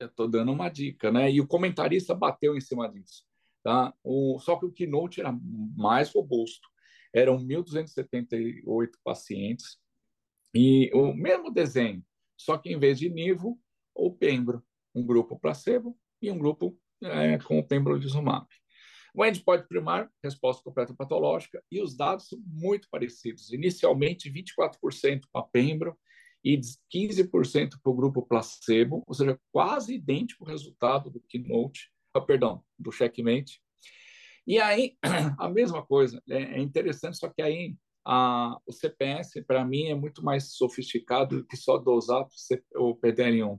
eu 0.01 0.09
estou 0.09 0.29
dando 0.29 0.53
uma 0.53 0.69
dica, 0.69 1.11
né? 1.11 1.31
E 1.31 1.41
o 1.41 1.47
comentarista 1.47 2.15
bateu 2.15 2.57
em 2.57 2.61
cima 2.61 2.91
disso. 2.91 3.25
Tá? 3.65 3.95
O, 4.05 4.39
só 4.39 4.57
que 4.57 4.67
o 4.67 4.71
Keynote 4.71 5.21
era 5.21 5.33
mais 5.75 6.13
robusto. 6.13 6.69
Eram 7.15 7.39
1.278 7.39 8.91
pacientes 9.03 9.79
e 10.55 10.91
o 10.93 11.15
mesmo 11.15 11.51
desenho, 11.51 12.05
só 12.37 12.59
que 12.59 12.71
em 12.71 12.79
vez 12.79 12.99
de 12.99 13.09
nivo, 13.09 13.59
o 13.95 14.13
pembro, 14.13 14.63
um 14.95 15.05
grupo 15.05 15.39
placebo 15.39 15.99
e 16.21 16.31
um 16.31 16.39
grupo 16.39 16.79
é, 17.03 17.39
com 17.39 17.59
o 17.59 17.67
pembrolizumab. 17.67 18.47
O 19.15 19.25
endpoint 19.25 19.67
primário, 19.67 20.11
resposta 20.23 20.63
completa 20.63 20.93
patológica, 20.93 21.63
e 21.71 21.81
os 21.81 21.97
dados 21.97 22.29
são 22.29 22.39
muito 22.47 22.89
parecidos. 22.91 23.53
Inicialmente, 23.53 24.31
24% 24.31 25.23
para 25.33 25.47
pembro 25.47 25.97
e 26.45 26.61
15% 26.93 27.79
para 27.81 27.93
o 27.93 27.95
grupo 27.95 28.23
placebo, 28.23 29.03
ou 29.07 29.15
seja, 29.15 29.41
quase 29.51 29.95
idêntico 29.95 30.45
o 30.45 30.47
resultado 30.47 31.11
do 31.11 31.21
Keynote 31.21 31.94
ah, 32.15 32.21
perdão, 32.21 32.63
do 32.79 32.93
checkmate. 32.93 33.61
E 34.47 34.61
aí, 34.61 34.97
a 35.39 35.49
mesma 35.49 35.85
coisa, 35.85 36.23
é, 36.29 36.59
é 36.59 36.61
interessante, 36.61 37.19
só 37.19 37.29
que 37.29 37.43
aí 37.43 37.77
a, 38.05 38.57
o 38.67 38.73
CPS, 38.73 39.43
para 39.47 39.65
mim, 39.65 39.87
é 39.87 39.95
muito 39.95 40.23
mais 40.23 40.55
sofisticado 40.57 41.39
do 41.39 41.47
que 41.47 41.57
só 41.57 41.79
dosar 41.79 42.27
o 42.77 42.95
PDL1. 42.97 43.59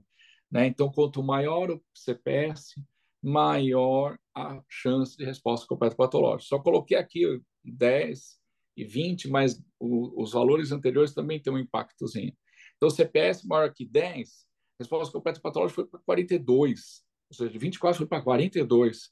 Né? 0.50 0.66
Então, 0.68 0.90
quanto 0.90 1.22
maior 1.22 1.70
o 1.70 1.82
CPS, 1.92 2.80
maior 3.22 4.16
a 4.34 4.62
chance 4.68 5.16
de 5.16 5.24
resposta 5.24 5.66
completa 5.66 5.96
patológica. 5.96 6.48
Só 6.48 6.62
coloquei 6.62 6.96
aqui 6.96 7.24
10 7.64 8.38
e 8.76 8.84
20, 8.84 9.28
mas 9.28 9.60
o, 9.80 10.22
os 10.22 10.32
valores 10.32 10.70
anteriores 10.70 11.12
também 11.12 11.40
têm 11.40 11.52
um 11.52 11.58
impactozinho. 11.58 12.32
Então, 12.76 12.88
CPS 12.88 13.44
maior 13.44 13.72
que 13.74 13.84
10, 13.84 14.46
resposta 14.78 15.12
completa 15.12 15.40
patológica 15.40 15.82
foi 15.82 15.86
para 15.90 16.00
42 16.00 17.05
ou 17.28 17.36
seja, 17.36 17.50
de 17.50 17.58
24 17.58 17.98
foi 17.98 18.06
para 18.06 18.22
42. 18.22 19.10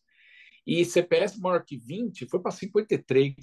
E 0.66 0.84
CPS 0.84 1.38
maior 1.38 1.64
que 1.64 1.76
20 1.76 2.26
foi 2.26 2.40
para 2.40 2.50
53. 2.50 3.34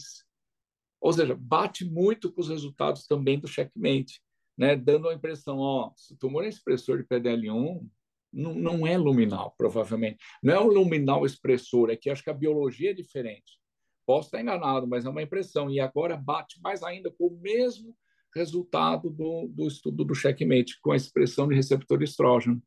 Ou 1.00 1.14
seja, 1.14 1.36
bate 1.36 1.86
muito 1.86 2.32
com 2.32 2.42
os 2.42 2.50
resultados 2.50 3.06
também 3.06 3.40
do 3.40 3.48
checkmate, 3.48 4.22
né? 4.58 4.76
dando 4.76 5.10
a 5.10 5.14
impressão, 5.14 5.58
ó, 5.58 5.92
se 5.96 6.14
o 6.14 6.18
tumor 6.18 6.46
é 6.46 6.50
expressor 6.50 6.98
de 6.98 7.04
PDL1, 7.06 7.88
não, 8.32 8.54
não 8.56 8.88
é 8.88 8.98
luminal, 8.98 9.54
provavelmente. 9.58 10.24
Não 10.42 10.54
é 10.54 10.60
um 10.60 10.68
luminal 10.68 11.26
expressor, 11.26 11.90
é 11.90 11.96
que 11.96 12.10
acho 12.10 12.24
que 12.24 12.30
a 12.30 12.34
biologia 12.34 12.92
é 12.92 12.94
diferente. 12.94 13.60
Posso 14.06 14.28
estar 14.28 14.42
enganado, 14.42 14.88
mas 14.88 15.06
é 15.06 15.10
uma 15.10 15.22
impressão. 15.22 15.70
E 15.70 15.80
agora 15.80 16.16
bate 16.16 16.60
mais 16.62 16.82
ainda 16.84 17.12
com 17.12 17.28
o 17.28 17.40
mesmo 17.40 17.96
resultado 18.34 19.10
do, 19.10 19.48
do 19.48 19.68
estudo 19.68 20.06
do 20.06 20.16
checkmate, 20.16 20.80
com 20.82 20.92
a 20.92 20.96
expressão 20.96 21.48
de 21.48 21.56
receptor 21.56 22.02
estrógeno. 22.02 22.62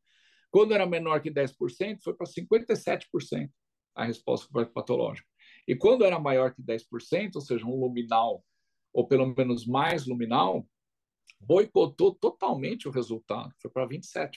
Quando 0.55 0.73
era 0.73 0.85
menor 0.85 1.21
que 1.21 1.29
10%, 1.29 1.99
foi 2.01 2.13
para 2.13 2.25
57% 2.25 3.51
a 3.93 4.05
resposta 4.05 4.47
patológica. 4.67 5.27
E 5.67 5.75
quando 5.75 6.05
era 6.05 6.17
maior 6.17 6.55
que 6.55 6.63
10%, 6.63 7.35
ou 7.35 7.41
seja, 7.41 7.65
um 7.65 7.77
luminal, 7.77 8.41
ou 8.93 9.05
pelo 9.05 9.25
menos 9.35 9.67
mais 9.67 10.07
luminal, 10.07 10.65
boicotou 11.41 12.15
totalmente 12.15 12.87
o 12.87 12.91
resultado, 12.91 13.53
foi 13.61 13.69
para 13.69 13.85
27%. 13.85 14.31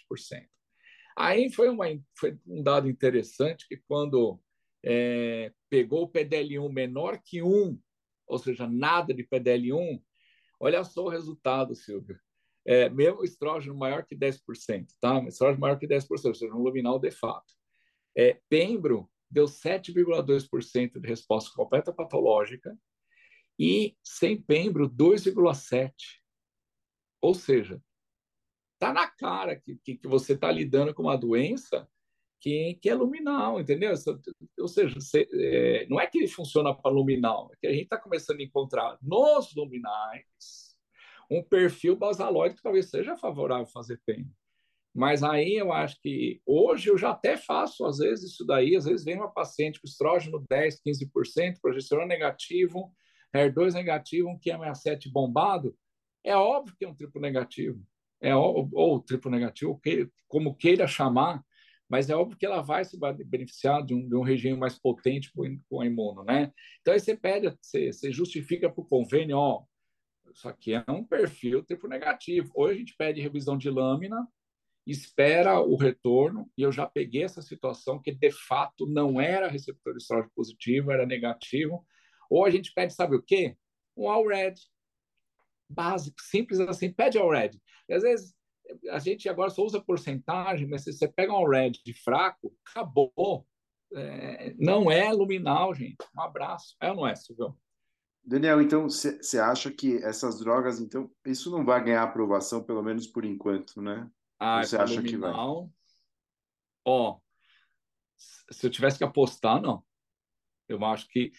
Aí 1.17 1.53
foi, 1.53 1.69
uma, 1.69 1.87
foi 2.19 2.37
um 2.45 2.65
dado 2.65 2.91
interessante 2.91 3.69
que 3.69 3.77
quando 3.87 4.41
é, 4.85 5.53
pegou 5.71 6.03
o 6.03 6.11
PDL1 6.11 6.73
menor 6.73 7.23
que 7.25 7.41
1, 7.41 7.81
ou 8.27 8.39
seja, 8.41 8.67
nada 8.67 9.15
de 9.15 9.23
PDL1, 9.23 10.03
olha 10.59 10.83
só 10.83 11.05
o 11.05 11.09
resultado, 11.09 11.77
Silvio. 11.77 12.19
É, 12.71 12.91
mesmo 12.91 13.25
estrógeno 13.25 13.75
maior 13.75 14.05
que 14.05 14.15
10%, 14.15 14.89
tá? 15.01 15.19
Estrógeno 15.27 15.59
maior 15.59 15.79
que 15.79 15.89
10%, 15.89 16.07
ou 16.27 16.35
seja, 16.35 16.55
um 16.55 16.59
luminal 16.59 16.99
de 16.99 17.11
fato. 17.11 17.55
É, 18.15 18.39
pembro 18.47 19.11
deu 19.31 19.47
7,2% 19.47 21.01
de 21.01 21.09
resposta 21.09 21.51
completa 21.55 21.95
patológica 21.95 22.77
e 23.59 23.97
sem 24.05 24.39
pembro 24.39 24.87
2,7%. 24.87 25.93
Ou 27.23 27.33
seja, 27.35 27.83
tá 28.79 28.93
na 28.93 29.09
cara 29.09 29.57
que, 29.57 29.77
que, 29.83 29.97
que 29.97 30.07
você 30.07 30.35
está 30.35 30.53
lidando 30.53 30.93
com 30.93 31.05
uma 31.05 31.17
doença 31.17 31.89
que, 32.39 32.79
que 32.83 32.91
é 32.91 32.95
luminal, 32.95 33.59
entendeu? 33.59 33.95
Ou 34.59 34.69
seja, 34.69 34.95
você, 34.95 35.27
é, 35.33 35.87
não 35.89 35.99
é 35.99 36.07
que 36.07 36.19
ele 36.19 36.29
funciona 36.29 36.75
para 36.75 36.91
luminal, 36.91 37.51
é 37.51 37.57
que 37.57 37.67
a 37.67 37.73
gente 37.73 37.85
está 37.85 37.99
começando 37.99 38.41
a 38.41 38.45
encontrar 38.45 38.99
nos 39.01 39.55
luminais 39.55 40.68
um 41.31 41.43
perfil 41.43 41.97
basaloide 41.97 42.57
que 42.57 42.63
talvez 42.63 42.89
seja 42.89 43.17
favorável 43.17 43.67
fazer 43.67 44.01
pembro. 44.07 44.33
Mas 44.95 45.23
aí 45.23 45.55
eu 45.55 45.73
acho 45.73 46.01
que 46.01 46.41
hoje 46.45 46.91
eu 46.91 46.99
já 46.99 47.11
até 47.11 47.37
faço, 47.37 47.85
às 47.85 47.99
vezes, 47.99 48.33
isso 48.33 48.45
daí. 48.45 48.75
Às 48.75 48.85
vezes 48.85 49.05
vem 49.05 49.17
uma 49.17 49.31
paciente 49.31 49.81
com 49.81 49.87
estrógeno 49.87 50.45
10, 50.49 50.81
15%, 50.85 51.61
progesterona 51.61 52.07
negativo, 52.07 52.93
HER2 53.35 53.75
negativo, 53.75 54.29
um 54.29 54.39
QMA7 54.39 55.11
bombado. 55.13 55.77
É 56.25 56.35
óbvio 56.35 56.75
que 56.77 56.85
é 56.85 56.89
um 56.89 56.95
triplo 56.95 57.21
negativo. 57.21 57.81
É 58.21 58.35
ou, 58.35 58.69
ou 58.73 59.01
triplo 59.01 59.31
negativo, 59.31 59.81
como 60.27 60.57
queira 60.57 60.89
chamar, 60.89 61.45
mas 61.89 62.11
é 62.11 62.17
óbvio 62.17 62.37
que 62.37 62.45
ela 62.45 62.61
vai 62.61 62.85
se 62.85 62.99
beneficiar 63.25 63.85
de 63.85 63.95
um, 63.95 64.07
de 64.07 64.17
um 64.17 64.23
regime 64.23 64.59
mais 64.59 64.79
potente 64.79 65.31
com 65.33 65.81
a 65.81 65.87
imuno, 65.87 66.25
né? 66.25 66.53
Então 66.81 66.93
aí 66.93 67.01
você 67.01 67.17
pede, 67.17 67.57
você, 67.63 67.93
você 67.93 68.11
justifica 68.11 68.69
para 68.69 68.83
o 68.83 68.87
convênio, 68.87 69.37
ó, 69.37 69.63
isso 70.33 70.49
aqui 70.49 70.75
é 70.75 70.85
um 70.89 71.05
perfil 71.05 71.63
triplo 71.65 71.89
negativo. 71.89 72.51
Hoje 72.55 72.75
a 72.75 72.79
gente 72.79 72.97
pede 72.97 73.21
revisão 73.21 73.57
de 73.57 73.71
lâmina, 73.71 74.27
espera 74.87 75.61
o 75.61 75.77
retorno, 75.77 76.51
e 76.57 76.63
eu 76.63 76.73
já 76.73 76.87
peguei 76.87 77.23
essa 77.23 77.43
situação 77.43 78.01
que 78.01 78.13
de 78.13 78.31
fato 78.31 78.87
não 78.87 79.21
era 79.21 79.49
receptor 79.49 79.97
estrógeno 79.97 80.33
positivo, 80.35 80.91
era 80.91 81.05
negativo, 81.05 81.85
ou 82.31 82.45
a 82.45 82.51
gente 82.51 82.73
pede, 82.73 82.95
sabe 82.95 83.17
o 83.17 83.23
quê? 83.23 83.57
Um 83.97 84.09
ALRED, 84.09 84.61
básico, 85.69 86.21
simples 86.23 86.61
assim, 86.61 86.93
pede 86.93 87.19
ALRED. 87.19 87.61
E 87.89 87.95
às 87.95 88.03
vezes 88.03 88.35
a 88.91 88.99
gente 88.99 89.29
agora 89.29 89.51
só 89.51 89.63
usa 89.63 89.81
porcentagem, 89.81 90.67
mas 90.67 90.85
se 90.85 90.93
você 90.93 91.09
pega 91.09 91.33
um 91.33 91.37
ALRED 91.37 91.81
fraco, 92.05 92.55
acabou. 92.67 93.47
É, 93.95 94.55
não 94.59 94.91
é 94.91 95.11
luminal, 95.11 95.75
gente. 95.75 95.97
Um 96.17 96.21
abraço. 96.21 96.77
É 96.81 96.91
ou 96.91 96.97
não 96.97 97.07
é, 97.07 97.15
Silvio? 97.17 97.57
Daniel, 98.29 98.61
então 98.61 98.83
você 98.91 99.39
acha 99.39 99.71
que 99.71 99.97
essas 100.05 100.39
drogas, 100.39 100.81
então, 100.81 101.11
isso 101.25 101.51
não 101.51 101.65
vai 101.65 101.83
ganhar 101.83 102.03
aprovação, 102.03 102.63
pelo 102.63 102.83
menos 102.83 103.07
por 103.07 103.25
enquanto, 103.25 103.81
né? 103.81 104.07
Ah, 104.39 104.63
Você 104.63 104.77
acha 104.77 105.03
que 105.03 105.17
vai? 105.17 105.33
Ó, 106.85 107.19
se 108.19 108.67
eu 108.67 108.71
tivesse 108.71 108.99
que 108.99 109.05
apostar, 109.05 109.63
não. 109.63 109.83
Eu 110.69 110.85
acho 110.85 111.09
que 111.09 111.33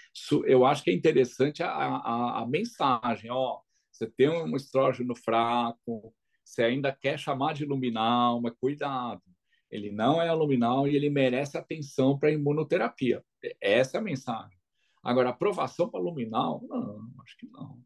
eu 0.45 0.65
acho 0.65 0.83
que 0.83 0.89
é 0.89 0.93
interessante 0.93 1.61
a, 1.61 1.69
a, 1.69 2.41
a 2.41 2.47
mensagem. 2.47 3.29
Ó, 3.29 3.61
você 3.91 4.07
tem 4.07 4.27
um 4.27 4.55
estrógeno 4.55 5.15
fraco, 5.15 6.11
você 6.43 6.63
ainda 6.63 6.91
quer 6.91 7.19
chamar 7.19 7.53
de 7.53 7.65
luminal, 7.65 8.41
mas 8.41 8.55
cuidado. 8.59 9.21
Ele 9.69 9.91
não 9.91 10.19
é 10.19 10.33
luminal 10.33 10.87
e 10.87 10.95
ele 10.95 11.11
merece 11.11 11.55
atenção 11.55 12.17
para 12.17 12.29
a 12.29 12.31
imunoterapia. 12.31 13.23
Essa 13.61 13.97
é 13.97 13.99
a 13.99 14.03
mensagem. 14.03 14.58
Agora, 15.03 15.29
aprovação 15.29 15.89
para 15.89 15.99
luminal? 15.99 16.61
Não, 16.67 16.99
acho 17.23 17.37
que 17.37 17.47
não. 17.47 17.81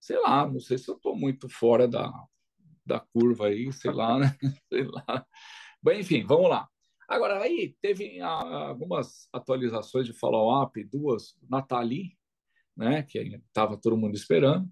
Sei 0.00 0.18
lá, 0.18 0.46
não 0.46 0.60
sei 0.60 0.78
se 0.78 0.90
eu 0.90 0.96
estou 0.96 1.16
muito 1.16 1.48
fora 1.48 1.86
da, 1.86 2.12
da 2.84 3.00
curva 3.00 3.46
aí, 3.46 3.72
sei 3.72 3.92
lá, 3.92 4.18
né? 4.18 4.36
sei 4.72 4.84
lá. 4.84 5.26
Bem, 5.82 6.00
enfim, 6.00 6.24
vamos 6.24 6.50
lá. 6.50 6.68
Agora, 7.08 7.40
aí 7.42 7.76
teve 7.80 8.20
algumas 8.20 9.28
atualizações 9.32 10.06
de 10.06 10.12
follow-up, 10.12 10.82
duas, 10.84 11.36
Nathalie, 11.48 12.16
né, 12.76 13.02
que 13.02 13.18
estava 13.18 13.76
todo 13.76 13.96
mundo 13.96 14.14
esperando, 14.14 14.66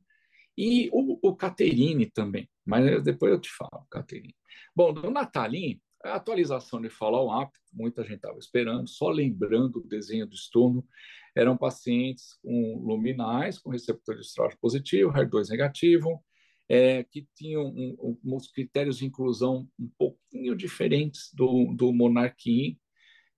e 0.57 0.89
o, 0.93 1.19
o 1.23 1.37
Caterine 1.37 2.07
também, 2.07 2.49
mas 2.65 3.03
depois 3.03 3.33
eu 3.33 3.41
te 3.41 3.51
falo, 3.51 3.87
Caterine. 3.91 4.35
Bom, 4.75 4.93
do 4.93 5.11
Nathalie, 5.11 5.83
a 6.03 6.15
atualização 6.15 6.81
de 6.81 6.89
follow-up, 6.89 7.53
muita 7.73 8.03
gente 8.03 8.17
estava 8.17 8.39
esperando, 8.39 8.89
só 8.89 9.11
lembrando 9.11 9.81
o 9.81 9.87
desenho 9.87 10.27
do 10.27 10.35
estudo, 10.35 10.87
eram 11.37 11.57
pacientes 11.57 12.35
com 12.43 12.79
luminais, 12.85 13.59
com 13.59 13.71
receptor 13.71 14.17
de 14.17 14.23
estrógeno 14.23 14.61
positivo, 14.61 15.13
HER2 15.13 15.49
negativo, 15.49 16.23
é, 16.69 17.03
que 17.05 17.27
tinham 17.35 17.65
um, 17.65 17.97
um, 18.25 18.37
uns 18.37 18.49
critérios 18.49 18.99
de 18.99 19.07
inclusão 19.07 19.69
um 19.79 19.91
pouquinho 19.99 20.55
diferentes 20.55 21.31
do, 21.35 21.75
do 21.75 21.93
Monarquim, 21.93 22.79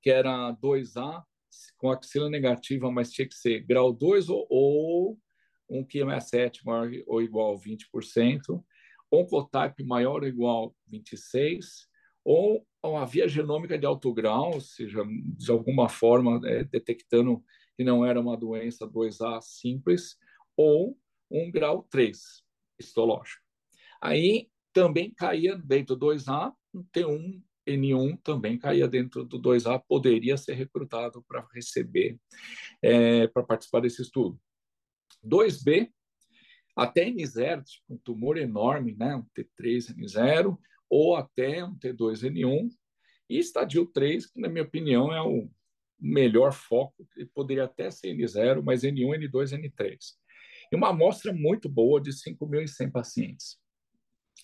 que 0.03 0.11
era 0.11 0.53
2A, 0.55 1.23
com 1.79 1.91
axila 1.91 2.29
negativa, 2.29 2.91
mas 2.91 3.11
tinha 3.11 3.27
que 3.27 3.35
ser 3.35 3.61
grau 3.61 3.93
2 3.93 4.29
ou, 4.29 4.47
ou 4.51 5.19
um 5.69 5.85
QMA7 5.85 6.65
maior 6.65 6.91
ou 7.07 7.23
igual 7.23 7.55
a 7.55 7.59
20%, 7.59 8.63
oncotype 9.11 9.85
maior 9.85 10.23
ou 10.23 10.29
igual 10.29 10.75
a 10.91 10.95
26%, 10.95 11.61
ou 12.25 12.67
uma 12.83 13.07
via 13.07 13.29
genômica 13.29 13.79
de 13.79 13.87
alto 13.87 14.13
grau, 14.13 14.55
ou 14.55 14.61
seja, 14.61 15.03
de 15.39 15.51
alguma 15.51 15.89
forma 15.89 16.41
é, 16.45 16.65
detectando 16.65 17.43
que 17.83 17.85
não 17.85 18.07
era 18.07 18.21
uma 18.21 18.37
doença 18.37 18.87
2A 18.87 19.43
simples, 19.43 20.17
ou 20.57 20.97
um 21.29 21.51
grau 21.51 21.83
3 21.91 22.45
histológico. 22.79 23.43
Aí 24.01 24.49
também 24.73 25.13
caía 25.13 25.57
dentro 25.57 25.97
do 25.97 26.07
2A, 26.07 26.53
T1, 26.95 27.43
N1 27.67 28.21
também 28.23 28.57
caía 28.57 28.87
dentro 28.87 29.25
do 29.25 29.41
2A, 29.41 29.83
poderia 29.87 30.37
ser 30.37 30.55
recrutado 30.55 31.25
para 31.27 31.47
receber, 31.53 32.19
é, 32.81 33.27
para 33.27 33.43
participar 33.43 33.81
desse 33.81 34.03
estudo. 34.03 34.41
2B, 35.25 35.91
até 36.77 37.07
N0, 37.07 37.65
tipo 37.65 37.95
um 37.95 37.99
tumor 37.99 38.39
enorme, 38.39 38.95
né, 38.95 39.17
um 39.17 39.25
T3 39.37 39.95
N0, 39.97 40.57
ou 40.89 41.17
até 41.17 41.65
um 41.65 41.77
T2 41.77 42.23
N1, 42.31 42.69
e 43.29 43.39
estadio 43.39 43.87
3, 43.87 44.27
que 44.27 44.41
na 44.41 44.49
minha 44.49 44.65
opinião 44.65 45.13
é 45.13 45.21
o 45.21 45.51
melhor 46.03 46.53
foco, 46.53 47.07
poderia 47.33 47.65
até 47.65 47.91
ser 47.91 48.15
N0, 48.15 48.63
mas 48.63 48.83
N1, 48.83 49.31
N2, 49.31 49.53
N3 49.53 49.97
e 50.73 50.77
uma 50.77 50.89
amostra 50.89 51.33
muito 51.33 51.69
boa 51.69 52.01
de 52.01 52.11
5.100 52.11 52.91
pacientes. 52.91 53.59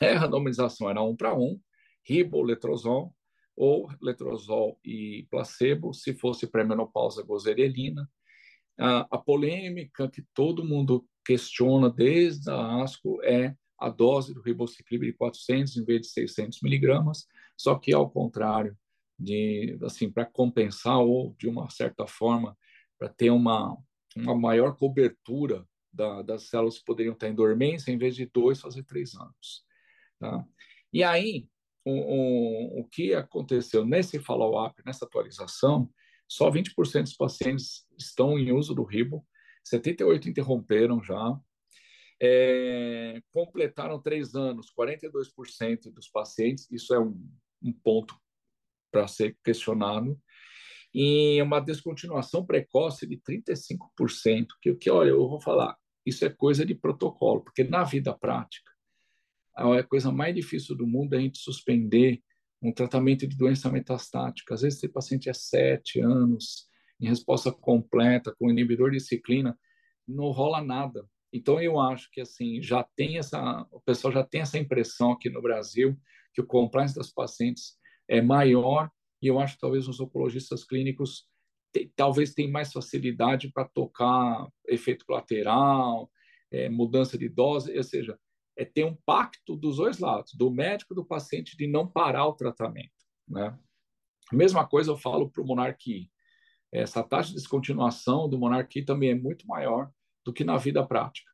É, 0.01 0.13
a 0.13 0.21
randomização 0.21 0.91
era 0.91 1.03
um 1.03 1.17
para 1.17 1.35
um, 1.35 1.59
riboletrozol 2.05 3.15
ou 3.57 3.91
letrozol 4.01 4.79
e 4.85 5.27
placebo, 5.31 5.93
se 5.93 6.15
fosse 6.15 6.47
pré-menopausa, 6.47 7.23
gozerelina. 7.23 8.09
A, 8.79 9.09
a 9.11 9.19
polêmica 9.19 10.09
que 10.09 10.23
todo 10.35 10.65
mundo 10.65 11.05
questiona 11.25 11.91
desde 11.91 12.49
a 12.51 12.83
ASCO 12.83 13.21
é 13.25 13.57
a 13.79 13.89
dose 13.89 14.35
do 14.35 14.43
ribociclib 14.43 15.07
de 15.07 15.13
400 15.15 15.77
em 15.77 15.85
vez 15.85 16.03
de 16.03 16.09
600 16.09 16.61
miligramas, 16.63 17.27
só 17.57 17.77
que 17.77 17.93
ao 17.93 18.09
contrário 18.11 18.77
de 19.19 19.79
assim 19.83 20.11
para 20.11 20.25
compensar 20.25 20.99
ou 20.99 21.35
de 21.39 21.49
uma 21.49 21.69
certa 21.71 22.07
forma 22.07 22.57
para 22.99 23.09
ter 23.09 23.31
uma 23.31 23.77
uma 24.17 24.35
maior 24.35 24.77
cobertura 24.77 25.67
da, 25.93 26.23
das 26.23 26.45
células 26.49 26.79
poderiam 26.79 27.15
estar 27.15 27.29
em 27.29 27.35
dormência, 27.35 27.91
em 27.91 27.99
vez 27.99 28.15
de 28.17 28.27
dois, 28.27 28.61
fazer 28.61 28.83
três 28.85 29.15
anos. 29.15 29.65
Tá? 30.19 30.45
E 30.93 31.03
aí, 31.03 31.49
o, 31.85 31.93
o, 31.93 32.81
o 32.81 32.89
que 32.89 33.15
aconteceu 33.15 33.85
nesse 33.85 34.19
follow-up, 34.19 34.81
nessa 34.85 35.05
atualização, 35.05 35.91
só 36.29 36.51
20% 36.51 37.03
dos 37.03 37.17
pacientes 37.17 37.87
estão 37.99 38.39
em 38.39 38.53
uso 38.53 38.75
do 38.75 38.85
ribo, 38.85 39.27
78 39.65 40.29
interromperam 40.29 41.03
já. 41.03 41.39
É, 42.21 43.23
completaram 43.31 44.01
três 44.01 44.35
anos, 44.35 44.73
42% 44.77 45.93
dos 45.93 46.09
pacientes, 46.09 46.69
isso 46.71 46.93
é 46.93 46.99
um, 46.99 47.17
um 47.63 47.73
ponto 47.73 48.17
para 48.91 49.07
ser 49.07 49.37
questionado, 49.45 50.19
e 50.95 51.41
uma 51.43 51.61
descontinuação 51.61 52.45
precoce 52.45 53.07
de 53.07 53.19
35%, 53.19 54.47
que, 54.61 54.75
que 54.75 54.91
olha, 54.91 55.11
eu 55.11 55.29
vou 55.29 55.41
falar, 55.41 55.77
isso 56.05 56.25
é 56.25 56.31
coisa 56.31 56.65
de 56.65 56.75
protocolo, 56.75 57.43
porque 57.43 57.63
na 57.63 57.85
vida 57.85 58.17
prática, 58.17 58.71
a 59.55 59.83
coisa 59.83 60.11
mais 60.11 60.35
difícil 60.35 60.77
do 60.77 60.87
mundo 60.87 61.15
é 61.15 61.19
a 61.19 61.21
gente 61.21 61.39
suspender 61.39 62.23
um 62.63 62.73
tratamento 62.73 63.27
de 63.27 63.37
doença 63.37 63.71
metastática. 63.71 64.55
Às 64.55 64.63
vezes, 64.63 64.79
esse 64.79 64.89
paciente 64.89 65.29
é 65.29 65.33
sete 65.33 66.01
anos, 66.01 66.69
em 67.01 67.09
resposta 67.09 67.53
completa, 67.53 68.35
com 68.39 68.51
inibidor 68.51 68.91
de 68.91 69.01
ciclina, 69.01 69.59
não 70.07 70.31
rola 70.31 70.63
nada. 70.63 71.05
Então, 71.33 71.61
eu 71.61 71.79
acho 71.79 72.11
que 72.11 72.21
assim 72.21 72.63
já 72.63 72.83
tem 72.97 73.19
essa, 73.19 73.67
o 73.71 73.81
pessoal 73.81 74.13
já 74.13 74.25
tem 74.25 74.41
essa 74.41 74.59
impressão 74.59 75.13
aqui 75.13 75.29
no 75.29 75.43
Brasil 75.43 75.97
que 76.33 76.41
o 76.41 76.47
compliance 76.47 76.95
das 76.95 77.13
pacientes 77.13 77.77
é 78.09 78.21
maior 78.21 78.91
e 79.21 79.27
eu 79.27 79.39
acho 79.39 79.55
que 79.55 79.61
talvez 79.61 79.89
os 79.89 80.01
oncologistas 80.01 80.65
clínicos 80.65 81.27
te, 81.73 81.93
talvez 81.95 82.35
tenham 82.35 82.53
mais 82.53 82.73
facilidade 82.73 83.51
para 83.53 83.69
tocar 83.69 84.49
efeito 84.67 85.05
colateral, 85.05 86.11
é, 86.51 86.69
mudança 86.69 87.19
de 87.19 87.29
dose, 87.29 87.77
ou 87.77 87.83
seja, 87.83 88.19
é 88.57 88.65
ter 88.65 88.85
um 88.85 88.97
pacto 89.07 89.57
dos 89.57 89.77
dois 89.77 89.99
lados, 89.99 90.33
do 90.35 90.51
médico 90.51 90.95
e 90.95 90.97
do 90.97 91.05
paciente, 91.05 91.57
de 91.57 91.67
não 91.67 91.87
parar 91.87 92.27
o 92.27 92.35
tratamento. 92.35 92.91
Né? 93.29 93.57
Mesma 94.33 94.67
coisa 94.67 94.91
eu 94.91 94.97
falo 94.97 95.31
para 95.31 95.43
o 95.43 95.47
Monarquia. 95.47 96.07
Essa 96.73 97.03
taxa 97.03 97.31
de 97.31 97.37
descontinuação 97.37 98.29
do 98.29 98.39
Monarquia 98.39 98.85
também 98.85 99.11
é 99.11 99.15
muito 99.15 99.47
maior 99.47 99.91
do 100.25 100.33
que 100.33 100.45
na 100.45 100.57
vida 100.57 100.85
prática. 100.87 101.31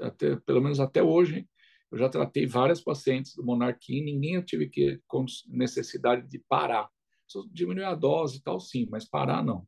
Até, 0.00 0.36
pelo 0.36 0.60
menos 0.60 0.80
até 0.80 1.02
hoje, 1.02 1.46
eu 1.92 1.98
já 1.98 2.08
tratei 2.08 2.46
várias 2.46 2.80
pacientes 2.80 3.36
do 3.36 3.44
Monarquia 3.44 3.98
e 3.98 4.04
ninguém 4.04 4.34
eu 4.36 4.44
tive 4.44 4.68
que 4.68 5.00
com 5.06 5.26
necessidade 5.48 6.26
de 6.26 6.38
parar. 6.48 6.88
Só 7.28 7.44
diminuir 7.52 7.84
a 7.84 7.94
dose 7.94 8.38
e 8.38 8.42
tal, 8.42 8.58
sim, 8.58 8.88
mas 8.90 9.08
parar 9.08 9.44
não. 9.44 9.66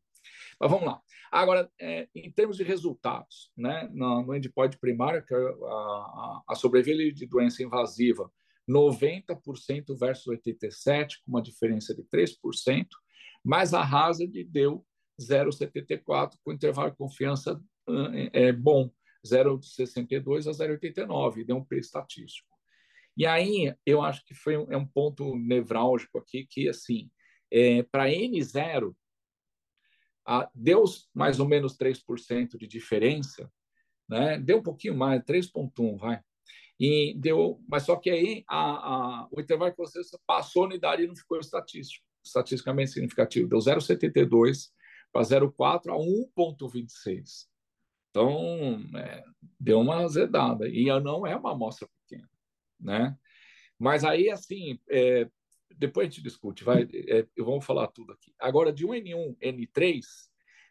Mas 0.59 0.71
vamos 0.71 0.87
lá. 0.87 1.01
Agora, 1.31 1.71
é, 1.79 2.09
em 2.15 2.31
termos 2.31 2.57
de 2.57 2.63
resultados, 2.63 3.53
né, 3.57 3.91
no, 3.93 4.23
no 4.23 4.35
endpoint 4.35 4.79
primário, 4.79 5.25
que 5.25 5.35
é 5.35 5.39
a, 5.39 6.43
a 6.49 6.55
sobrevida 6.55 7.13
de 7.13 7.27
doença 7.27 7.63
invasiva, 7.63 8.31
90% 8.69 9.99
versus 9.99 10.27
87%, 10.27 11.09
com 11.25 11.33
uma 11.33 11.43
diferença 11.43 11.95
de 11.95 12.03
3%, 12.05 12.87
mas 13.45 13.75
a 13.75 13.83
hazard 13.83 14.45
deu 14.45 14.85
0,74, 15.21 16.33
com 16.43 16.53
intervalo 16.53 16.91
de 16.91 16.97
confiança 16.97 17.61
é, 18.33 18.47
é 18.47 18.53
bom, 18.53 18.91
0,62 19.25 20.47
a 20.47 20.51
0,89, 20.51 21.45
deu 21.45 21.57
um 21.57 21.65
preço 21.65 21.89
estatístico. 21.89 22.49
E 23.17 23.27
aí, 23.27 23.75
eu 23.87 24.03
acho 24.03 24.25
que 24.25 24.35
foi 24.35 24.57
um, 24.57 24.71
é 24.73 24.77
um 24.77 24.87
ponto 24.87 25.37
nevrálgico 25.37 26.19
aqui, 26.19 26.47
que, 26.47 26.69
assim, 26.69 27.11
é, 27.51 27.83
para 27.85 28.09
N0, 28.09 28.95
ah, 30.27 30.51
deu 30.55 30.85
mais 31.13 31.39
ou 31.39 31.47
menos 31.47 31.77
3% 31.77 32.57
de 32.59 32.67
diferença, 32.67 33.51
né? 34.09 34.39
deu 34.39 34.59
um 34.59 34.63
pouquinho 34.63 34.97
mais, 34.97 35.23
3,1, 35.23 35.97
vai. 35.99 36.21
E 36.79 37.15
deu, 37.17 37.63
mas 37.69 37.85
só 37.85 37.97
que 37.97 38.11
aí 38.11 38.45
a, 38.49 38.59
a, 38.59 39.29
o 39.31 39.41
intervalo 39.41 39.71
de 39.71 39.77
consciência 39.77 40.19
passou 40.27 40.65
a 40.65 40.67
unidade 40.67 41.03
e 41.03 41.07
não 41.07 41.15
ficou 41.15 41.39
estatístico, 41.39 42.05
estatisticamente 42.25 42.91
significativo. 42.91 43.49
Deu 43.49 43.59
0,72 43.59 44.71
para 45.13 45.23
0,4 45.23 45.93
a 45.93 45.97
1,26. 45.97 47.47
Então, 48.15 48.81
é, 48.97 49.25
deu 49.59 49.81
uma 49.81 50.05
azedada. 50.05 50.69
E 50.69 50.87
não 51.01 51.27
é 51.27 51.35
uma 51.35 51.51
amostra 51.51 51.89
pequena, 52.07 52.31
né? 52.79 53.19
Mas 53.77 54.05
aí, 54.05 54.31
assim, 54.31 54.79
é, 54.89 55.29
depois 55.77 56.07
a 56.07 56.11
gente 56.11 56.23
discute, 56.23 56.63
vai, 56.63 56.85
é, 57.09 57.27
vou 57.37 57.61
falar 57.61 57.89
tudo 57.89 58.13
aqui. 58.13 58.33
Agora, 58.39 58.73
de 58.73 58.87
1N1, 58.87 59.37
N3, 59.43 60.01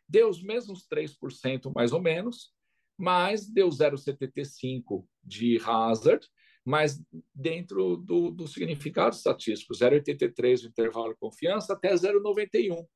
deu 0.08 0.29
os 0.29 0.41
mesmos 0.41 0.88
3% 0.88 1.69
mais 1.75 1.91
ou 1.91 2.01
menos, 2.01 2.53
mas 2.97 3.45
deu 3.45 3.67
0,75 3.67 5.06
de 5.21 5.60
hazard, 5.65 6.25
mas 6.63 7.03
dentro 7.36 7.97
do, 7.97 8.32
do 8.32 8.47
significado 8.47 9.17
estatístico, 9.17 9.73
0,83 9.73 10.63
o 10.63 10.67
intervalo 10.67 11.12
de 11.12 11.19
confiança 11.19 11.73
até 11.73 11.93
0,91. 11.93 12.88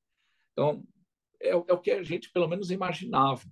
Então, 0.54 0.88
é, 1.42 1.50
é, 1.50 1.56
o 1.56 1.82
que 1.82 1.92
a 1.92 2.02
gente 2.02 2.32
pelo 2.32 2.48
menos 2.48 2.72
imaginava, 2.72 3.44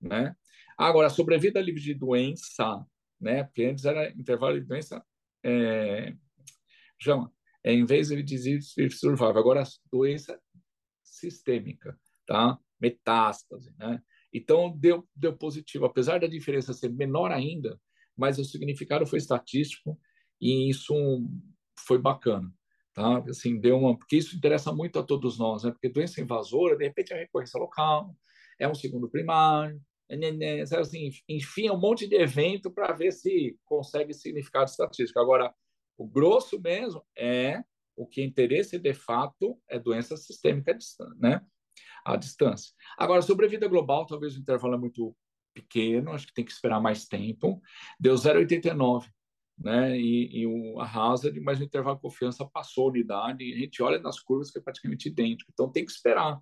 né? 0.00 0.34
Agora, 0.76 1.08
sobrevida 1.08 1.60
livre 1.60 1.80
de 1.80 1.94
doença, 1.94 2.84
né? 3.20 3.44
Porque 3.44 3.64
antes 3.64 3.84
era 3.84 4.10
intervalo 4.10 4.60
de 4.60 4.66
doença, 4.66 5.04
é, 5.44 6.14
chama, 7.00 7.32
é, 7.64 7.72
em 7.72 7.84
vez 7.84 8.08
de 8.08 8.22
disease 8.22 8.74
survival, 8.90 9.36
agora 9.36 9.62
doença 9.90 10.38
sistêmica, 11.02 11.98
tá? 12.26 12.58
Metástase, 12.80 13.74
né? 13.78 14.02
Então, 14.32 14.76
deu, 14.76 15.08
deu 15.14 15.36
positivo, 15.36 15.86
apesar 15.86 16.20
da 16.20 16.26
diferença 16.26 16.72
ser 16.72 16.90
menor 16.90 17.32
ainda, 17.32 17.80
mas 18.16 18.38
o 18.38 18.44
significado 18.44 19.06
foi 19.06 19.18
estatístico 19.18 19.98
e 20.40 20.68
isso 20.68 20.94
foi 21.86 21.98
bacana, 21.98 22.52
tá? 22.92 23.18
Assim, 23.28 23.58
deu 23.58 23.78
uma, 23.78 23.96
porque 23.96 24.16
isso 24.16 24.36
interessa 24.36 24.72
muito 24.72 24.98
a 24.98 25.02
todos 25.02 25.38
nós, 25.38 25.64
né? 25.64 25.70
Porque 25.70 25.88
doença 25.88 26.20
invasora, 26.20 26.76
de 26.76 26.84
repente, 26.84 27.12
é 27.12 27.18
recorrência 27.18 27.58
local, 27.58 28.14
é 28.58 28.68
um 28.68 28.74
segundo 28.74 29.08
primário, 29.08 29.80
é, 30.08 30.16
né, 30.16 30.32
né, 30.32 30.60
assim, 30.62 31.10
enfim, 31.28 31.70
um 31.70 31.78
monte 31.78 32.06
de 32.06 32.14
evento 32.16 32.70
para 32.70 32.92
ver 32.92 33.12
se 33.12 33.58
consegue 33.64 34.14
significado 34.14 34.70
estatístico. 34.70 35.18
Agora, 35.18 35.52
o 35.98 36.06
grosso 36.06 36.60
mesmo 36.60 37.02
é 37.16 37.62
o 37.96 38.06
que 38.06 38.22
interesse 38.22 38.78
de 38.78 38.94
fato 38.94 39.58
é 39.68 39.78
doença 39.78 40.16
sistêmica 40.16 40.76
né? 41.18 41.40
à 42.04 42.16
distância. 42.16 42.72
Agora, 42.96 43.22
sobre 43.22 43.46
a 43.46 43.48
vida 43.48 43.66
global, 43.66 44.06
talvez 44.06 44.36
o 44.36 44.40
intervalo 44.40 44.74
é 44.74 44.78
muito 44.78 45.16
pequeno, 45.54 46.12
acho 46.12 46.26
que 46.26 46.34
tem 46.34 46.44
que 46.44 46.52
esperar 46.52 46.80
mais 46.80 47.06
tempo. 47.06 47.60
Deu 47.98 48.14
0,89, 48.14 49.08
né? 49.58 49.98
E, 49.98 50.42
e 50.42 50.46
o, 50.46 50.78
hazard, 50.80 51.40
mas 51.40 51.58
o 51.58 51.64
intervalo 51.64 51.96
de 51.96 52.02
confiança 52.02 52.44
passou 52.44 52.88
a 52.88 52.90
unidade, 52.90 53.42
e 53.42 53.54
a 53.54 53.56
gente 53.56 53.82
olha 53.82 53.98
nas 53.98 54.20
curvas 54.20 54.50
que 54.50 54.58
é 54.58 54.62
praticamente 54.62 55.08
idêntico, 55.08 55.50
então 55.52 55.72
tem 55.72 55.84
que 55.84 55.90
esperar, 55.90 56.38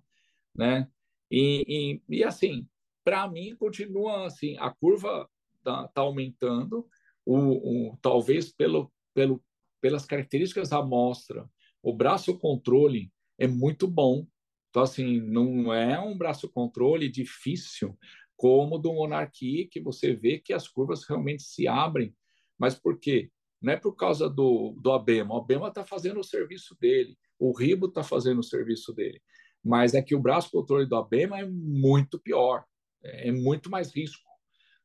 né? 0.53 0.87
E, 1.29 2.01
e, 2.09 2.17
e 2.17 2.23
assim, 2.23 2.67
para 3.03 3.27
mim, 3.27 3.55
continua 3.55 4.25
assim, 4.27 4.55
a 4.57 4.69
curva 4.69 5.29
está 5.57 5.87
tá 5.87 6.01
aumentando, 6.01 6.87
o, 7.25 7.89
o, 7.91 7.97
talvez 8.01 8.51
pelo, 8.51 8.91
pelo 9.13 9.43
pelas 9.85 10.03
características 10.03 10.69
da 10.69 10.77
amostra, 10.77 11.47
o 11.83 11.93
braço 11.93 12.35
controle 12.39 13.11
é 13.37 13.45
muito 13.47 13.87
bom. 13.87 14.25
Então, 14.71 14.81
assim, 14.81 15.21
não 15.21 15.71
é 15.71 15.99
um 15.99 16.17
braço 16.17 16.49
controle 16.49 17.07
difícil 17.07 17.95
como 18.35 18.79
do 18.79 18.91
Monarquia, 18.91 19.67
que 19.69 19.79
você 19.79 20.15
vê 20.15 20.39
que 20.39 20.53
as 20.53 20.67
curvas 20.67 21.07
realmente 21.07 21.43
se 21.43 21.67
abrem. 21.67 22.15
Mas 22.57 22.73
por 22.73 22.99
quê? 22.99 23.29
Não 23.61 23.73
é 23.73 23.77
por 23.77 23.95
causa 23.95 24.27
do, 24.27 24.75
do 24.81 24.91
Abema. 24.91 25.35
O 25.35 25.37
Abema 25.37 25.67
está 25.67 25.85
fazendo 25.85 26.19
o 26.19 26.23
serviço 26.23 26.75
dele, 26.81 27.15
o 27.37 27.55
Ribo 27.55 27.85
está 27.85 28.03
fazendo 28.03 28.39
o 28.39 28.43
serviço 28.43 28.91
dele. 28.91 29.21
Mas 29.65 29.95
é 29.95 30.01
que 30.01 30.13
o 30.13 30.21
braço 30.21 30.51
controle 30.51 30.85
do 30.85 30.95
Abema 30.95 31.39
é 31.39 31.45
muito 31.45 32.19
pior, 32.19 32.63
é 33.01 33.31
muito 33.31 33.67
mais 33.67 33.91
risco. 33.91 34.23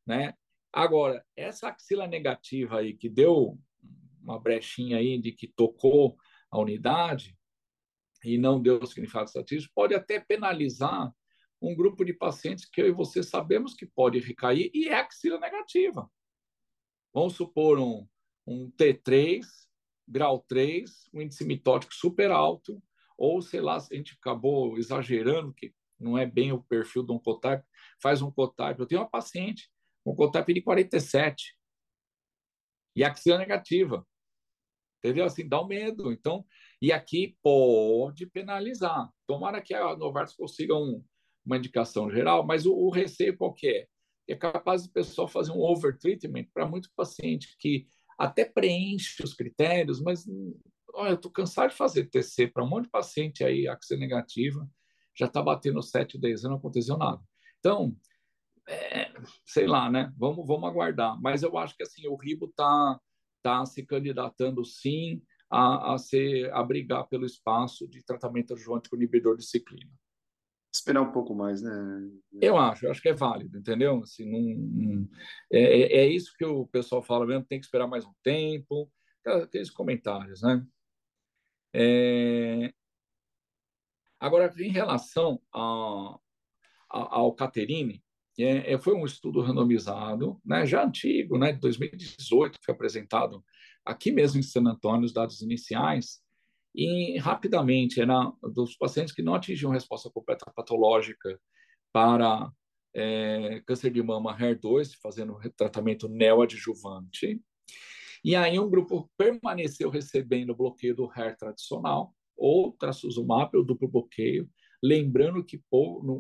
Né? 0.07 0.33
Agora, 0.73 1.23
essa 1.37 1.69
axila 1.69 2.07
negativa 2.07 2.79
aí 2.79 2.97
que 2.97 3.07
deu 3.07 3.59
uma 4.23 4.41
brechinha 4.41 4.97
aí 4.97 5.21
de 5.21 5.33
que 5.33 5.47
tocou 5.47 6.17
a 6.51 6.59
unidade 6.59 7.37
e 8.25 8.39
não 8.39 8.61
deu 8.61 8.85
significado 8.87 9.27
estatístico, 9.27 9.75
pode 9.75 9.95
até 9.95 10.19
penalizar 10.19 11.13
um 11.61 11.75
grupo 11.75 12.03
de 12.03 12.15
pacientes 12.15 12.65
que 12.65 12.81
eu 12.81 12.87
e 12.87 12.93
você 12.93 13.23
sabemos 13.23 13.75
que 13.75 13.85
pode 13.85 14.19
recair 14.19 14.71
e 14.73 14.89
é 14.89 14.95
axila 14.95 15.39
negativa. 15.39 16.11
Vamos 17.13 17.35
supor 17.35 17.79
um, 17.79 18.07
um 18.47 18.71
T3, 18.71 19.45
grau 20.09 20.43
3, 20.49 21.11
um 21.13 21.21
índice 21.21 21.45
mitótico 21.45 21.95
super 21.95 22.31
alto, 22.31 22.83
ou 23.21 23.43
sei 23.43 23.61
lá, 23.61 23.77
a 23.77 23.95
gente 23.95 24.17
acabou 24.19 24.79
exagerando, 24.79 25.53
que 25.53 25.75
não 25.99 26.17
é 26.17 26.25
bem 26.25 26.53
o 26.53 26.63
perfil 26.63 27.05
de 27.05 27.13
um 27.13 27.19
cotype, 27.19 27.63
faz 28.03 28.23
um 28.23 28.31
cotype. 28.31 28.81
Eu 28.81 28.87
tenho 28.87 29.03
uma 29.03 29.11
paciente, 29.11 29.71
um 30.07 30.15
cotype 30.15 30.55
de 30.55 30.63
47, 30.63 31.55
e 32.97 33.05
axila 33.05 33.37
negativa. 33.37 34.07
Entendeu? 34.99 35.27
Assim, 35.27 35.47
dá 35.47 35.61
um 35.61 35.67
medo. 35.67 36.11
Então, 36.11 36.47
e 36.81 36.91
aqui 36.91 37.37
pode 37.43 38.25
penalizar. 38.25 39.11
Tomara 39.27 39.61
que 39.61 39.75
a 39.75 39.95
Novartis 39.95 40.35
consiga 40.35 40.75
um, 40.75 41.05
uma 41.45 41.59
indicação 41.59 42.11
geral, 42.11 42.47
mas 42.47 42.65
o, 42.65 42.73
o 42.73 42.91
receio 42.91 43.37
qual 43.37 43.53
que 43.53 43.69
é? 43.69 43.87
É 44.29 44.35
capaz 44.35 44.87
do 44.87 44.93
pessoal 44.93 45.29
fazer 45.29 45.53
um 45.53 45.61
overtreatment 45.61 46.47
para 46.55 46.67
muito 46.67 46.89
paciente 46.97 47.55
que 47.59 47.87
até 48.19 48.47
preenche 48.47 49.23
os 49.23 49.35
critérios, 49.35 50.01
mas 50.01 50.25
olha, 50.95 51.11
eu 51.11 51.15
estou 51.15 51.31
cansado 51.31 51.71
de 51.71 51.77
fazer 51.77 52.07
TC 52.07 52.49
para 52.49 52.65
um 52.65 52.69
monte 52.69 52.85
de 52.85 52.91
paciente 52.91 53.45
aí, 53.45 53.69
axia 53.69 53.97
negativa, 53.97 54.69
já 55.17 55.27
está 55.27 55.43
batendo 55.43 55.83
7, 55.83 56.19
10 56.19 56.45
anos, 56.45 56.51
não 56.51 56.59
aconteceu 56.59 56.97
nada. 56.97 57.21
Então, 57.59 57.97
é, 58.69 59.13
sei 59.45 59.67
lá, 59.67 59.91
né? 59.91 60.13
Vamos, 60.17 60.47
vamos 60.47 60.69
aguardar. 60.69 61.21
Mas 61.21 61.43
eu 61.43 61.57
acho 61.59 61.77
que 61.77 61.83
assim 61.83 62.07
o 62.07 62.17
Ribo 62.17 62.47
está 62.47 63.01
tá 63.43 63.67
se 63.67 63.85
candidatando 63.85 64.65
sim 64.65 65.23
a, 65.51 65.95
a 65.95 65.99
ser 65.99 66.53
a 66.53 66.63
brigar 66.63 67.07
pelo 67.09 67.27
espaço 67.27 67.89
de 67.89 68.03
tratamento 68.05 68.55
adjuvante 68.55 68.89
com 68.89 68.97
inibidor 68.97 69.37
de 69.37 69.45
ciclina. 69.45 69.91
Esperar 70.73 71.03
um 71.03 71.11
pouco 71.11 71.35
mais, 71.35 71.61
né? 71.61 71.73
Eu 72.41 72.57
acho, 72.57 72.87
eu 72.87 72.93
acho 72.93 73.03
que 73.03 73.09
é 73.09 73.13
válido, 73.13 73.59
entendeu? 73.59 74.01
Assim, 74.05 74.25
não, 74.31 74.41
não 74.41 75.09
é, 75.53 75.61
é, 75.61 75.97
é 76.05 76.07
isso 76.07 76.33
que 76.39 76.45
o 76.45 76.65
pessoal 76.69 77.03
fala 77.03 77.27
mesmo, 77.27 77.45
tem 77.45 77.59
que 77.59 77.67
esperar 77.67 77.89
mais 77.89 78.05
um 78.05 78.13
tempo, 78.23 78.89
aqueles 79.27 79.69
comentários, 79.69 80.43
né? 80.43 80.65
É... 81.73 82.73
Agora, 84.19 84.53
em 84.59 84.71
relação 84.71 85.41
a, 85.53 86.19
a, 86.91 87.17
ao 87.17 87.35
Caterine, 87.35 88.03
é, 88.39 88.73
é, 88.73 88.79
foi 88.79 88.95
um 88.95 89.05
estudo 89.05 89.41
randomizado, 89.41 90.41
né, 90.45 90.67
já 90.67 90.85
antigo, 90.85 91.39
né, 91.39 91.53
de 91.53 91.61
2018, 91.61 92.59
foi 92.65 92.75
apresentado 92.75 93.45
aqui 93.85 94.11
mesmo 94.13 94.39
em 94.39 94.43
San 94.43 94.65
Antônio, 94.67 95.05
os 95.05 95.13
dados 95.13 95.41
iniciais, 95.43 96.21
e 96.75 97.19
rapidamente 97.19 98.01
era 98.01 98.33
dos 98.43 98.77
pacientes 98.77 99.13
que 99.13 99.23
não 99.23 99.35
atingiam 99.35 99.73
resposta 99.73 100.11
completa 100.11 100.51
patológica 100.55 101.41
para 101.93 102.51
é, 102.95 103.61
câncer 103.67 103.91
de 103.91 104.03
mama 104.03 104.37
HER2, 104.37 104.93
fazendo 105.03 105.39
tratamento 105.57 106.09
neoadjuvante. 106.09 107.41
E 108.25 108.37
aí 108.37 108.59
um 108.59 108.69
grupo 108.69 109.11
permaneceu 109.17 109.91
recebendo 109.91 110.51
o 110.51 110.57
bloqueio 110.57 110.95
do 110.95 111.11
HER 111.11 111.37
tradicional, 111.37 112.15
ou 112.37 112.73
trastuzumab, 112.73 113.57
o 113.57 113.63
duplo 113.63 113.89
bloqueio, 113.89 114.49
lembrando 114.83 115.45
que 115.45 115.63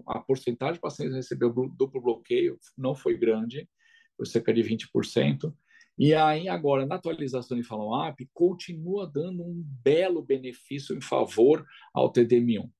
a 0.06 0.18
porcentagem 0.20 0.74
de 0.74 0.80
pacientes 0.80 1.12
que 1.12 1.16
recebeu 1.16 1.50
duplo 1.50 2.00
bloqueio 2.00 2.58
não 2.76 2.94
foi 2.94 3.16
grande, 3.16 3.68
foi 4.16 4.26
cerca 4.26 4.52
de 4.52 4.62
20%, 4.62 5.54
e 6.02 6.14
aí, 6.14 6.48
agora, 6.48 6.86
na 6.86 6.94
atualização 6.94 7.58
de 7.58 7.62
follow-up, 7.62 8.26
continua 8.32 9.06
dando 9.06 9.42
um 9.42 9.62
belo 9.84 10.22
benefício 10.22 10.96
em 10.96 11.00
favor 11.02 11.62
ao 11.92 12.10
TDM1. 12.10 12.70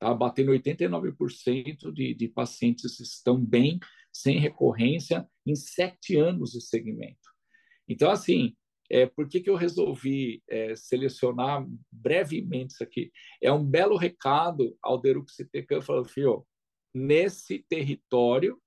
Tá? 0.00 0.12
Batendo 0.12 0.50
89% 0.50 1.92
de, 1.92 2.14
de 2.14 2.26
pacientes 2.26 2.98
estão 2.98 3.38
bem, 3.38 3.78
sem 4.12 4.40
recorrência, 4.40 5.24
em 5.46 5.54
sete 5.54 6.16
anos 6.16 6.50
de 6.50 6.60
segmento. 6.60 7.30
Então, 7.88 8.10
assim, 8.10 8.56
é, 8.90 9.06
por 9.06 9.28
que, 9.28 9.40
que 9.40 9.48
eu 9.50 9.56
resolvi 9.56 10.42
é, 10.48 10.76
selecionar 10.76 11.66
brevemente 11.90 12.74
isso 12.74 12.82
aqui? 12.82 13.10
É 13.42 13.50
um 13.52 13.64
belo 13.64 13.96
recado 13.96 14.76
ao 14.82 15.00
Deruxtecan 15.00 15.80
falando, 15.80 16.08
filho, 16.08 16.46
nesse 16.92 17.64
território 17.68 18.60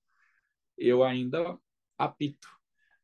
eu 0.77 1.03
ainda 1.03 1.57
apito 1.97 2.47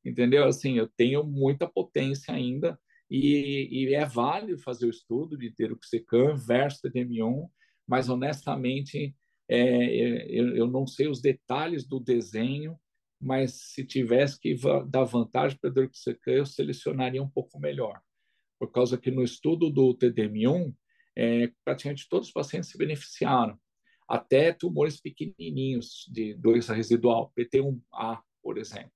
entendeu? 0.03 0.45
Assim, 0.45 0.77
eu 0.77 0.87
tenho 0.87 1.23
muita 1.23 1.67
potência 1.67 2.33
ainda 2.33 2.79
e, 3.09 3.69
e 3.71 3.93
é 3.93 4.05
válido 4.05 4.59
fazer 4.59 4.85
o 4.85 4.89
estudo 4.89 5.37
de 5.37 5.49
Deruxtecan 5.51 6.35
versus 6.35 6.81
TDM1, 6.81 7.47
mas 7.87 8.09
honestamente 8.09 9.15
é, 9.47 9.95
eu, 10.29 10.55
eu, 10.55 10.67
não 10.67 10.87
sei 10.87 11.07
os 11.07 11.21
detalhes 11.21 11.85
do 11.87 11.99
desenho, 11.99 12.77
mas 13.23 13.53
se 13.53 13.85
tivesse 13.85 14.39
que 14.39 14.55
dar 14.87 15.05
vantagem 15.05 15.57
para 15.57 15.69
Deruxtecan, 15.69 16.31
eu 16.31 16.45
selecionaria 16.45 17.23
um 17.23 17.29
pouco 17.29 17.59
melhor, 17.59 18.01
por 18.59 18.71
causa 18.71 18.97
que 18.97 19.09
no 19.09 19.23
estudo 19.23 19.69
do 19.69 19.95
TDM1, 19.95 20.75
é, 21.15 21.51
praticamente 21.63 22.07
todos 22.09 22.27
os 22.27 22.33
pacientes 22.33 22.69
se 22.69 22.77
beneficiaram, 22.77 23.57
até 24.07 24.51
tumores 24.51 24.99
pequenininhos 24.99 26.05
de 26.11 26.33
doença 26.33 26.73
residual, 26.73 27.31
PT1A, 27.37 28.21
por 28.41 28.57
exemplo. 28.57 28.91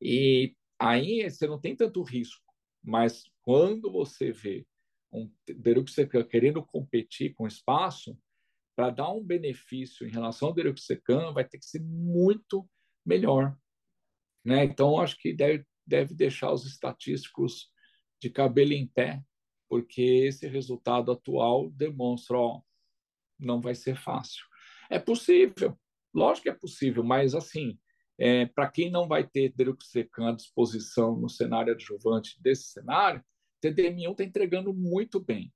E 0.00 0.56
aí 0.78 1.30
você 1.30 1.46
não 1.46 1.60
tem 1.60 1.76
tanto 1.76 2.02
risco, 2.02 2.44
mas 2.82 3.24
quando 3.42 3.90
você 3.90 4.32
vê 4.32 4.66
um 5.12 5.30
deruxtecan 5.46 6.24
querendo 6.24 6.64
competir 6.64 7.34
com 7.34 7.46
espaço, 7.46 8.18
para 8.74 8.90
dar 8.90 9.12
um 9.12 9.22
benefício 9.22 10.06
em 10.06 10.10
relação 10.10 10.48
ao 10.48 10.54
deruxtecan, 10.54 11.32
vai 11.32 11.44
ter 11.44 11.58
que 11.58 11.66
ser 11.66 11.82
muito 11.82 12.68
melhor. 13.08 13.56
Né? 14.44 14.64
Então, 14.64 15.00
acho 15.00 15.18
que 15.18 15.32
deve, 15.32 15.64
deve 15.86 16.14
deixar 16.14 16.52
os 16.52 16.66
estatísticos 16.66 17.70
de 18.20 18.30
cabelo 18.30 18.72
em 18.72 18.86
pé, 18.86 19.22
porque 19.68 20.02
esse 20.02 20.46
resultado 20.46 21.10
atual 21.10 21.70
demonstra, 21.70 22.36
ó, 22.38 22.60
não 23.38 23.60
vai 23.60 23.74
ser 23.74 23.96
fácil. 23.96 24.44
É 24.90 24.98
possível, 24.98 25.78
lógico 26.14 26.44
que 26.44 26.50
é 26.50 26.54
possível, 26.54 27.02
mas 27.02 27.34
assim, 27.34 27.78
é, 28.18 28.46
Para 28.46 28.68
quem 28.68 28.90
não 28.90 29.06
vai 29.06 29.24
ter 29.24 29.52
deruxtecan 29.54 30.30
à 30.30 30.32
disposição 30.32 31.16
no 31.16 31.28
cenário 31.28 31.72
adjuvante 31.72 32.36
desse 32.42 32.72
cenário, 32.72 33.24
TDM1 33.62 34.10
está 34.10 34.24
entregando 34.24 34.74
muito 34.74 35.20
bem. 35.20 35.52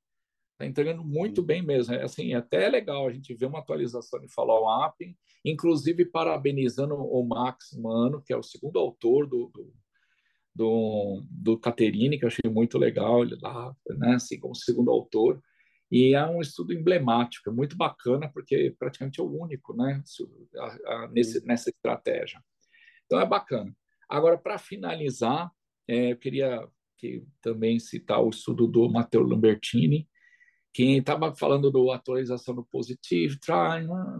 Está 0.62 0.66
entregando 0.66 1.05
muito 1.05 1.42
bem 1.42 1.61
mesmo. 1.61 1.92
É, 1.94 2.05
assim, 2.05 2.33
é 2.33 2.37
até 2.37 2.66
é 2.66 2.68
legal 2.68 3.07
a 3.07 3.12
gente 3.12 3.35
ver 3.35 3.46
uma 3.46 3.59
atualização 3.59 4.20
de 4.20 4.29
follow-up, 4.29 5.16
inclusive 5.44 6.05
parabenizando 6.05 6.94
o 6.94 7.27
Max 7.27 7.77
Mano, 7.77 8.22
que 8.22 8.33
é 8.33 8.37
o 8.37 8.42
segundo 8.44 8.79
autor 8.79 9.27
do, 9.27 9.48
do, 9.48 9.75
do, 10.55 11.22
do 11.29 11.59
Caterine, 11.59 12.16
que 12.16 12.25
eu 12.25 12.29
achei 12.29 12.48
muito 12.48 12.79
legal, 12.79 13.25
ele 13.25 13.37
lá, 13.40 13.75
né, 13.98 14.14
assim, 14.14 14.38
como 14.38 14.55
segundo 14.55 14.90
autor. 14.92 15.42
E 15.90 16.14
é 16.14 16.25
um 16.25 16.40
estudo 16.40 16.72
emblemático, 16.72 17.51
é 17.51 17.53
muito 17.53 17.77
bacana, 17.77 18.31
porque 18.33 18.75
praticamente 18.79 19.20
é 19.20 19.22
o 19.22 19.42
único 19.42 19.77
né, 19.77 20.01
a, 20.57 20.94
a, 20.94 21.09
nesse, 21.09 21.44
nessa 21.44 21.70
estratégia. 21.70 22.40
Então 23.07 23.20
é 23.20 23.27
bacana. 23.27 23.77
Agora, 24.09 24.38
para 24.38 24.59
finalizar, 24.59 25.51
é, 25.88 26.12
eu 26.12 26.16
queria 26.16 26.68
que, 26.96 27.27
também 27.40 27.81
citar 27.81 28.22
o 28.22 28.31
estudo 28.31 28.68
do 28.68 28.88
Matteo 28.88 29.22
Lambertini, 29.22 30.09
que 30.73 30.97
estava 30.97 31.35
falando 31.35 31.71
da 31.71 31.95
atualização 31.95 32.55
do 32.55 32.65
positivo, 32.65 33.39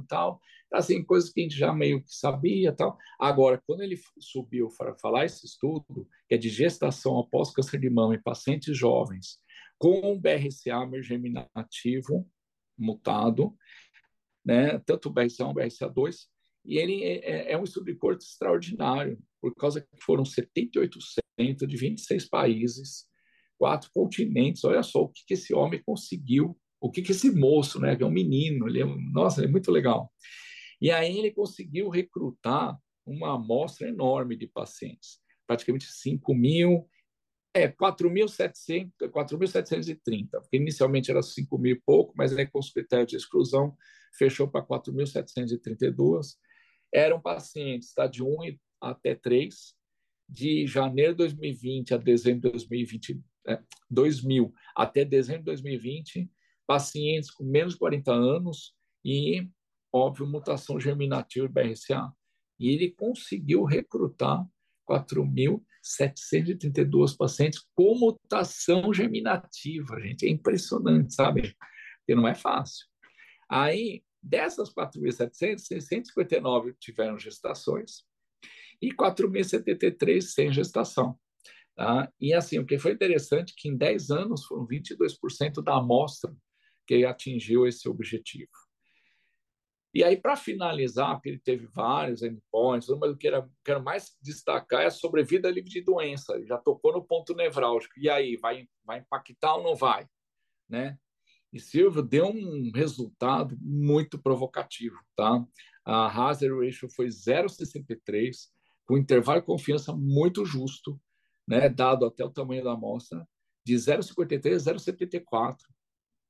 tal, 0.09 0.41
assim, 0.73 1.05
coisas 1.05 1.31
que 1.31 1.41
a 1.41 1.43
gente 1.45 1.57
já 1.57 1.73
meio 1.73 2.03
que 2.03 2.15
sabia, 2.15 2.73
tal. 2.73 2.99
Agora, 3.19 3.62
quando 3.67 3.83
ele 3.83 3.99
subiu 4.19 4.69
para 4.77 4.95
falar 4.97 5.25
esse 5.25 5.47
estudo, 5.47 6.09
que 6.29 6.35
é 6.35 6.38
de 6.38 6.49
gestação 6.49 7.19
após 7.19 7.53
câncer 7.53 7.79
de 7.79 7.91
mama 7.91 8.15
em 8.15 8.23
pacientes 8.23 8.77
jovens 8.77 9.41
com 9.79 10.17
BRCA 10.17 11.03
germinativo 11.03 12.25
mutado, 12.79 13.53
né, 14.45 14.79
tanto 14.81 15.09
o 15.09 15.12
BRCA1 15.12 15.51
o 15.51 15.55
BRCA2, 15.55 16.17
e 16.65 16.79
ele 16.79 17.03
é, 17.03 17.17
é, 17.19 17.53
é, 17.53 17.59
um 17.59 17.65
estudo 17.65 17.87
de 17.87 17.97
corte 17.97 18.25
extraordinário, 18.25 19.19
por 19.41 19.53
causa 19.57 19.81
que 19.81 19.88
foram 20.01 20.25
78 20.25 20.99
centros 21.37 21.69
de 21.69 21.77
26 21.77 22.29
países, 22.29 23.09
quatro 23.62 23.88
continentes. 23.94 24.64
Olha 24.64 24.83
só 24.83 25.03
o 25.03 25.09
que, 25.09 25.25
que 25.25 25.35
esse 25.35 25.55
homem 25.55 25.81
conseguiu, 25.87 26.59
o 26.81 26.90
que, 26.90 27.01
que 27.01 27.12
esse 27.12 27.31
moço, 27.31 27.79
né, 27.79 27.94
que 27.94 28.03
é 28.03 28.07
um 28.07 28.11
menino, 28.11 28.66
ele 28.66 28.83
é, 28.83 28.85
nossa, 29.12 29.40
ele 29.40 29.46
é 29.46 29.51
muito 29.53 29.70
legal. 29.70 30.12
E 30.81 30.90
aí 30.90 31.16
ele 31.16 31.31
conseguiu 31.31 31.88
recrutar 31.88 32.77
uma 33.07 33.37
amostra 33.37 33.88
enorme 33.88 34.35
de 34.35 34.48
pacientes, 34.48 35.20
praticamente 35.46 35.87
5 35.87 36.35
mil, 36.35 36.88
é, 37.55 37.68
4.730, 37.68 40.29
porque 40.40 40.57
inicialmente 40.57 41.12
era 41.12 41.22
5 41.22 41.57
mil 41.57 41.77
e 41.77 41.81
pouco, 41.87 42.12
mas 42.16 42.37
aí 42.37 42.48
com 42.48 42.59
os 42.59 42.72
critérios 42.72 43.11
de 43.11 43.16
exclusão 43.16 43.77
fechou 44.18 44.48
para 44.48 44.66
4.732 44.66 46.35
eram 46.92 47.20
pacientes 47.20 47.94
tá, 47.94 48.09
de 48.09 48.25
1 48.25 48.59
até 48.81 49.14
3, 49.14 49.72
de 50.29 50.66
janeiro 50.66 51.12
de 51.12 51.18
2020 51.18 51.94
a 51.94 51.96
dezembro 51.96 52.40
de 52.40 52.51
2020, 52.51 53.22
é, 53.46 53.61
2000 53.90 54.55
até 54.74 55.05
dezembro 55.05 55.40
de 55.40 55.46
2020, 55.46 56.31
pacientes 56.66 57.31
com 57.31 57.45
menos 57.45 57.74
de 57.74 57.78
40 57.78 58.11
anos 58.12 58.74
e, 59.05 59.47
óbvio, 59.93 60.26
mutação 60.26 60.80
germinativa 60.80 61.47
BRCA. 61.49 62.11
E 62.59 62.70
ele 62.70 62.90
conseguiu 62.93 63.64
recrutar 63.64 64.43
4.732 64.88 67.14
pacientes 67.16 67.64
com 67.74 67.99
mutação 67.99 68.95
germinativa, 68.95 70.01
gente. 70.01 70.26
É 70.26 70.30
impressionante, 70.30 71.14
sabe? 71.14 71.55
Porque 71.99 72.14
não 72.14 72.28
é 72.28 72.34
fácil. 72.34 72.86
Aí, 73.49 74.03
Dessas 74.22 74.72
4.700, 74.72 75.59
659 75.59 76.74
tiveram 76.78 77.18
gestações 77.18 78.05
e 78.80 78.95
4.073 78.95 80.20
sem 80.20 80.53
gestação. 80.53 81.18
Tá? 81.75 82.12
E 82.20 82.35
assim, 82.35 82.59
o 82.59 82.66
que 82.66 82.79
foi 82.79 82.93
interessante 82.93 83.53
é 83.53 83.55
que 83.57 83.68
em 83.68 83.77
10 83.77 84.11
anos 84.11 84.45
foram 84.45 84.66
22% 84.66 85.62
da 85.62 85.77
amostra 85.77 86.35
que 86.87 87.05
atingiu 87.05 87.66
esse 87.66 87.89
objetivo. 87.89 88.51
E 89.95 90.03
aí, 90.03 90.16
para 90.16 90.37
finalizar, 90.37 91.14
porque 91.14 91.29
ele 91.29 91.39
teve 91.39 91.66
vários 91.66 92.23
endpoints, 92.23 92.89
mas 92.99 93.11
o 93.11 93.16
que 93.16 93.29
eu 93.29 93.51
quero 93.62 93.83
mais 93.83 94.16
destacar 94.23 94.83
é 94.83 94.87
a 94.87 94.91
sobrevida 94.91 95.51
livre 95.51 95.70
de 95.70 95.83
doença. 95.83 96.35
Ele 96.35 96.47
já 96.47 96.57
tocou 96.57 96.93
no 96.95 97.05
ponto 97.05 97.35
nevrálgico. 97.35 97.99
E 97.99 98.09
aí, 98.09 98.37
vai, 98.37 98.66
vai 98.85 99.01
impactar 99.01 99.57
ou 99.57 99.62
não 99.62 99.77
vai? 99.77 100.07
Né? 100.66 100.99
E 101.53 101.61
Silvio 101.61 102.03
deu 102.03 102.27
um 102.29 102.70
resultado 102.75 103.55
muito 103.61 104.18
provocativo, 104.18 104.97
tá? 105.14 105.45
a 105.85 106.07
hazard 106.07 106.64
ratio 106.64 106.89
foi 106.89 107.07
0,63, 107.07 108.49
com 108.85 108.97
intervalo 108.97 109.41
de 109.41 109.47
confiança 109.47 109.93
muito 109.95 110.45
justo, 110.45 111.01
né, 111.47 111.68
dado 111.68 112.07
até 112.07 112.24
o 112.24 112.30
tamanho 112.30 112.64
da 112.64 112.72
amostra, 112.72 113.26
de 113.64 113.74
0,53 113.74 114.55
a 114.55 114.74
0,74. 114.74 115.57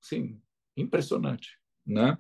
Sim, 0.01 0.41
impressionante, 0.77 1.59
né? 1.87 2.19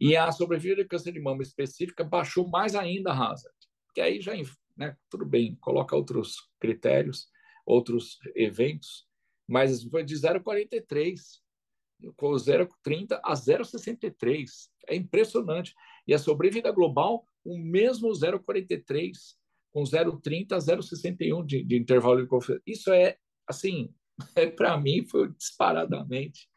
E 0.00 0.16
a 0.16 0.32
sobrevida 0.32 0.76
de 0.76 0.88
câncer 0.88 1.12
de 1.12 1.20
mama 1.20 1.42
específica 1.42 2.02
baixou 2.02 2.48
mais 2.48 2.74
ainda 2.74 3.12
a 3.12 3.30
hazard, 3.30 3.54
que 3.94 4.00
aí 4.00 4.20
já, 4.20 4.32
né, 4.76 4.96
tudo 5.08 5.24
bem, 5.24 5.56
coloca 5.60 5.94
outros 5.94 6.50
critérios, 6.58 7.28
outros 7.64 8.18
eventos, 8.34 9.06
mas 9.46 9.84
foi 9.84 10.04
de 10.04 10.14
0,43 10.14 11.42
com 12.16 12.32
0,30 12.32 13.20
a 13.22 13.34
0,63. 13.34 14.68
É 14.88 14.96
impressionante. 14.96 15.74
E 16.06 16.14
a 16.14 16.18
sobrevida 16.18 16.72
global, 16.72 17.24
o 17.44 17.56
mesmo 17.56 18.08
0,43 18.10 19.36
com 19.72 19.82
0,30 19.82 20.52
a 20.52 20.58
0,61 20.58 21.44
de, 21.44 21.64
de 21.64 21.76
intervalo 21.76 22.20
de 22.20 22.28
confiança. 22.28 22.62
Isso 22.66 22.92
é, 22.92 23.16
assim, 23.46 23.92
é, 24.36 24.46
para 24.46 24.76
mim 24.76 25.04
foi 25.04 25.32
disparadamente 25.32 26.48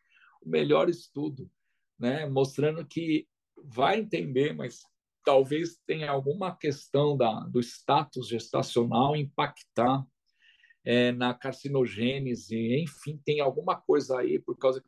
o 0.41 0.49
melhor 0.49 0.89
estudo, 0.89 1.49
né? 1.97 2.28
mostrando 2.28 2.86
que 2.86 3.28
vai 3.63 3.99
entender, 3.99 4.53
mas 4.53 4.82
talvez 5.24 5.80
tenha 5.88 6.11
alguma 6.11 6.55
questão 6.55 7.18
da, 7.18 7.39
do 7.47 7.59
status 7.59 8.28
gestacional 8.28 9.16
impactar 9.16 10.05
é, 10.84 11.11
na 11.11 11.34
carcinogênese, 11.34 12.76
enfim, 12.76 13.20
tem 13.26 13.39
alguma 13.39 13.76
coisa 13.76 14.20
aí 14.20 14.38
por 14.38 14.55
causa 14.55 14.84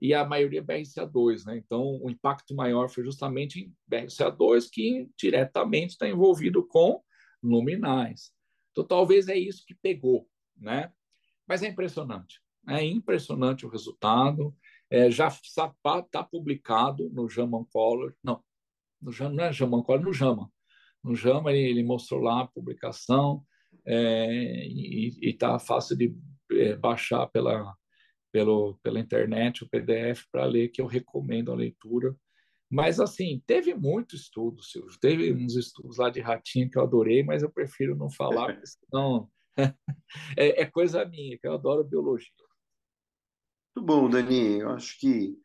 e 0.00 0.14
a 0.14 0.24
maioria 0.24 0.60
é 0.60 0.62
BRCA2, 0.62 1.44
né? 1.44 1.58
Então, 1.58 2.00
o 2.02 2.08
impacto 2.08 2.54
maior 2.54 2.88
foi 2.88 3.04
justamente 3.04 3.60
em 3.60 3.74
BRCA2, 3.90 4.68
que 4.72 5.10
diretamente 5.16 5.90
está 5.90 6.08
envolvido 6.08 6.66
com 6.66 7.02
luminais. 7.42 8.32
Então, 8.70 8.84
talvez 8.84 9.28
é 9.28 9.36
isso 9.36 9.64
que 9.66 9.74
pegou, 9.74 10.28
né? 10.56 10.92
Mas 11.46 11.62
é 11.62 11.68
impressionante. 11.68 12.40
É 12.68 12.84
impressionante 12.84 13.66
o 13.66 13.68
resultado. 13.68 14.54
É, 14.88 15.10
já 15.10 15.28
está 15.28 16.22
publicado 16.22 17.08
no 17.10 17.28
JAMA 17.28 17.64
Color. 17.72 18.14
Não, 18.22 18.42
no 19.00 19.10
JAMA, 19.12 19.34
não 19.34 19.44
é 19.44 19.52
JAMA 19.52 19.82
Color, 19.82 20.02
no 20.02 20.12
JAMA. 20.12 20.52
No 21.02 21.14
JAMA 21.14 21.52
ele, 21.52 21.70
ele 21.70 21.82
mostrou 21.82 22.20
lá 22.20 22.42
a 22.42 22.46
publicação 22.46 23.44
é, 23.86 24.66
e 24.66 25.18
está 25.22 25.58
fácil 25.58 25.96
de 25.96 26.14
é, 26.52 26.76
baixar 26.76 27.26
pela, 27.28 27.74
pelo, 28.30 28.78
pela 28.82 29.00
internet 29.00 29.64
o 29.64 29.68
PDF 29.68 30.24
para 30.30 30.44
ler, 30.44 30.68
que 30.68 30.80
eu 30.80 30.86
recomendo 30.86 31.52
a 31.52 31.56
leitura. 31.56 32.14
Mas, 32.70 33.00
assim, 33.00 33.42
teve 33.46 33.74
muito 33.74 34.14
estudo, 34.14 34.62
Silvio. 34.62 34.96
Teve 35.00 35.34
uns 35.34 35.56
estudos 35.56 35.98
lá 35.98 36.08
de 36.08 36.20
ratinho 36.20 36.70
que 36.70 36.78
eu 36.78 36.82
adorei, 36.82 37.24
mas 37.24 37.42
eu 37.42 37.50
prefiro 37.50 37.96
não 37.96 38.08
falar, 38.08 38.54
porque 38.54 38.66
senão 38.78 39.28
é, 40.38 40.62
é 40.62 40.66
coisa 40.66 41.04
minha, 41.04 41.36
que 41.36 41.48
eu 41.48 41.54
adoro 41.54 41.82
biologia. 41.82 42.30
Muito 43.74 43.86
bom, 43.86 44.08
Dani. 44.08 44.60
Eu 44.60 44.70
acho 44.70 44.98
que 45.00 45.36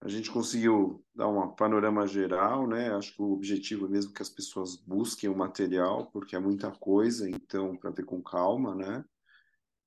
a 0.00 0.08
gente 0.08 0.30
conseguiu 0.30 1.04
dar 1.14 1.28
um 1.28 1.54
panorama 1.54 2.06
geral, 2.06 2.66
né? 2.66 2.90
Acho 2.92 3.14
que 3.14 3.22
o 3.22 3.32
objetivo 3.32 3.86
é 3.86 3.88
mesmo 3.88 4.12
que 4.12 4.22
as 4.22 4.28
pessoas 4.30 4.76
busquem 4.76 5.30
o 5.30 5.36
material, 5.36 6.10
porque 6.10 6.36
é 6.36 6.40
muita 6.40 6.70
coisa, 6.70 7.28
então, 7.30 7.76
para 7.76 7.90
ver 7.90 8.04
com 8.04 8.22
calma, 8.22 8.74
né? 8.74 9.04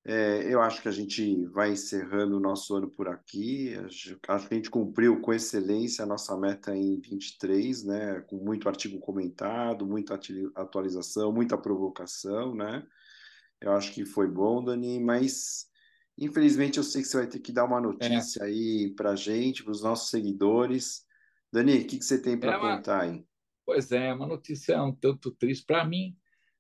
É, 0.05 0.51
eu 0.51 0.61
acho 0.61 0.81
que 0.81 0.87
a 0.87 0.91
gente 0.91 1.45
vai 1.47 1.71
encerrando 1.71 2.37
o 2.37 2.39
nosso 2.39 2.75
ano 2.75 2.89
por 2.89 3.07
aqui. 3.07 3.75
Acho, 3.85 4.17
que 4.17 4.31
a 4.31 4.37
gente 4.37 4.69
cumpriu 4.69 5.21
com 5.21 5.33
excelência 5.33 6.03
a 6.03 6.07
nossa 6.07 6.37
meta 6.37 6.75
em 6.75 6.99
23, 6.99 7.83
né? 7.83 8.21
Com 8.21 8.37
muito 8.37 8.67
artigo 8.69 8.99
comentado, 8.99 9.85
muita 9.85 10.19
atualização, 10.55 11.31
muita 11.31 11.57
provocação, 11.57 12.55
né? 12.55 12.85
Eu 13.61 13.73
acho 13.73 13.93
que 13.93 14.05
foi 14.05 14.27
bom, 14.27 14.63
Dani, 14.63 14.99
mas 14.99 15.67
infelizmente 16.17 16.77
eu 16.77 16.83
sei 16.83 17.01
que 17.01 17.07
você 17.07 17.17
vai 17.17 17.27
ter 17.27 17.39
que 17.39 17.51
dar 17.51 17.65
uma 17.65 17.79
é. 17.79 17.81
notícia 17.81 18.43
é. 18.43 18.45
aí 18.45 18.93
para 18.95 19.15
gente, 19.15 19.63
para 19.63 19.71
os 19.71 19.83
nossos 19.83 20.09
seguidores. 20.09 21.03
Dani, 21.51 21.79
o 21.79 21.87
que, 21.87 21.97
que 21.97 22.05
você 22.05 22.21
tem 22.21 22.39
para 22.39 22.53
é 22.53 22.57
uma... 22.57 22.77
contar 22.77 23.01
aí? 23.01 23.25
Pois 23.65 23.91
é, 23.91 24.13
uma 24.13 24.25
notícia 24.25 24.81
um 24.81 24.95
tanto 24.95 25.29
triste 25.31 25.65
para 25.65 25.85
mim 25.85 26.17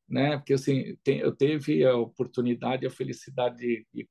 né? 0.09 0.37
Porque 0.37 0.53
assim, 0.53 0.97
tem, 1.03 1.19
eu 1.19 1.35
teve 1.35 1.85
a 1.85 1.95
oportunidade, 1.95 2.85
a 2.85 2.91
felicidade 2.91 3.57
de, 3.57 3.87
de 3.93 4.09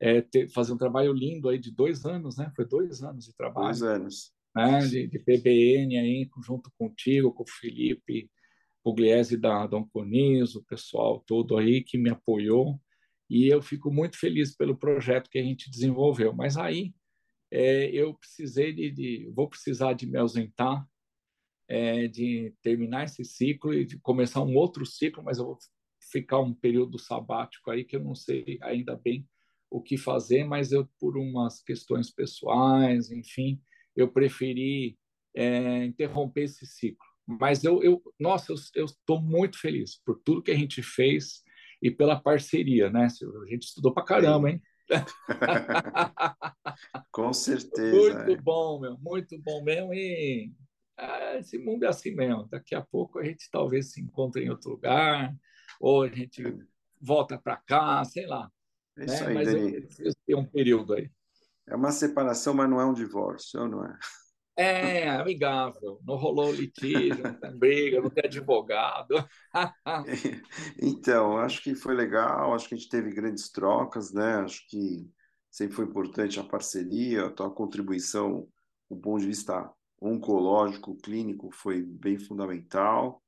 é, 0.00 0.20
ter, 0.20 0.48
fazer 0.48 0.72
um 0.72 0.78
trabalho 0.78 1.12
lindo 1.12 1.48
aí 1.48 1.58
de 1.58 1.70
dois 1.70 2.04
anos, 2.04 2.36
né? 2.36 2.50
Foi 2.54 2.66
dois 2.66 3.02
anos 3.02 3.24
de 3.24 3.34
trabalho. 3.34 3.66
Dois 3.68 3.82
anos. 3.82 4.32
Né? 4.54 4.78
De, 4.80 5.06
de 5.06 5.18
PBN 5.18 5.98
aí, 5.98 6.28
junto 6.44 6.70
contigo, 6.78 7.32
com 7.32 7.42
o 7.42 7.48
Felipe 7.48 8.30
Pugliese 8.82 9.36
da 9.36 9.66
Dom 9.66 9.88
o 9.94 10.62
pessoal 10.64 11.22
todo 11.26 11.56
aí 11.56 11.82
que 11.82 11.96
me 11.96 12.10
apoiou. 12.10 12.80
E 13.30 13.48
eu 13.48 13.62
fico 13.62 13.90
muito 13.90 14.18
feliz 14.18 14.54
pelo 14.54 14.76
projeto 14.76 15.30
que 15.30 15.38
a 15.38 15.42
gente 15.42 15.70
desenvolveu. 15.70 16.34
Mas 16.34 16.56
aí 16.56 16.92
é, 17.50 17.86
eu 17.90 18.14
precisei 18.14 18.72
de, 18.72 18.90
de, 18.90 19.32
vou 19.34 19.48
precisar 19.48 19.92
de 19.92 20.06
me 20.06 20.18
ausentar 20.18 20.86
é, 21.72 22.06
de 22.06 22.52
terminar 22.60 23.04
esse 23.04 23.24
ciclo 23.24 23.72
e 23.72 23.86
de 23.86 23.98
começar 23.98 24.42
um 24.42 24.54
outro 24.54 24.84
ciclo, 24.84 25.24
mas 25.24 25.38
eu 25.38 25.46
vou 25.46 25.58
ficar 26.10 26.38
um 26.38 26.52
período 26.52 26.98
sabático 26.98 27.70
aí 27.70 27.82
que 27.82 27.96
eu 27.96 28.04
não 28.04 28.14
sei 28.14 28.58
ainda 28.60 28.94
bem 28.94 29.26
o 29.70 29.80
que 29.80 29.96
fazer, 29.96 30.44
mas 30.44 30.70
eu 30.70 30.86
por 31.00 31.16
umas 31.16 31.62
questões 31.62 32.10
pessoais, 32.10 33.10
enfim, 33.10 33.58
eu 33.96 34.06
preferi 34.06 34.98
é, 35.34 35.86
interromper 35.86 36.42
esse 36.42 36.66
ciclo. 36.66 37.06
Mas 37.26 37.64
eu, 37.64 37.82
eu 37.82 38.02
nossa, 38.20 38.52
eu 38.74 38.84
estou 38.84 39.22
muito 39.22 39.58
feliz 39.58 39.98
por 40.04 40.20
tudo 40.22 40.42
que 40.42 40.50
a 40.50 40.56
gente 40.56 40.82
fez 40.82 41.42
e 41.80 41.90
pela 41.90 42.20
parceria, 42.20 42.90
né? 42.90 43.06
A 43.06 43.50
gente 43.50 43.62
estudou 43.62 43.94
para 43.94 44.04
caramba, 44.04 44.50
hein? 44.50 44.60
Com 47.10 47.32
certeza. 47.32 47.96
Muito 47.96 48.32
é. 48.32 48.42
bom, 48.42 48.78
meu, 48.78 48.98
muito 48.98 49.40
bom 49.40 49.64
mesmo. 49.64 49.94
E 49.94 50.52
ah, 51.02 51.38
esse 51.38 51.58
mundo 51.58 51.84
é 51.84 51.88
assim 51.88 52.14
mesmo. 52.14 52.48
Daqui 52.48 52.74
a 52.74 52.82
pouco 52.82 53.18
a 53.18 53.24
gente 53.24 53.50
talvez 53.50 53.92
se 53.92 54.00
encontre 54.00 54.44
em 54.44 54.50
outro 54.50 54.70
lugar, 54.70 55.34
ou 55.80 56.02
a 56.02 56.08
gente 56.08 56.42
volta 57.00 57.38
para 57.38 57.56
cá, 57.56 58.04
sei 58.04 58.26
lá. 58.26 58.50
É 58.96 59.04
isso 59.04 59.24
né? 59.24 59.28
aí, 59.28 59.34
mas 59.34 59.52
Dani. 59.52 59.74
eu 59.74 59.82
preciso 59.82 60.16
ter 60.26 60.34
um 60.34 60.44
período 60.44 60.94
aí. 60.94 61.10
É 61.66 61.76
uma 61.76 61.92
separação, 61.92 62.54
mas 62.54 62.68
não 62.68 62.80
é 62.80 62.84
um 62.84 62.92
divórcio, 62.92 63.66
não 63.68 63.84
é? 63.84 63.98
É, 64.54 65.08
amigável. 65.08 65.98
Não 66.04 66.16
rolou 66.16 66.52
litígio, 66.52 67.22
não 67.22 67.40
tem 67.40 67.58
briga, 67.58 68.00
não 68.00 68.10
tem 68.10 68.24
advogado. 68.26 69.14
então, 70.80 71.38
acho 71.38 71.62
que 71.62 71.74
foi 71.74 71.94
legal, 71.94 72.54
acho 72.54 72.68
que 72.68 72.74
a 72.74 72.78
gente 72.78 72.90
teve 72.90 73.12
grandes 73.12 73.50
trocas, 73.50 74.12
né? 74.12 74.36
Acho 74.36 74.66
que 74.68 75.10
sempre 75.50 75.74
foi 75.76 75.84
importante 75.86 76.38
a 76.38 76.44
parceria, 76.44 77.26
a 77.26 77.30
tua 77.30 77.50
contribuição 77.50 78.46
do 78.90 78.96
ponto 78.96 79.20
de 79.20 79.26
vista 79.26 79.70
oncológico, 80.02 80.96
clínico, 80.96 81.50
foi 81.52 81.82
bem 81.82 82.18
fundamental. 82.18 83.22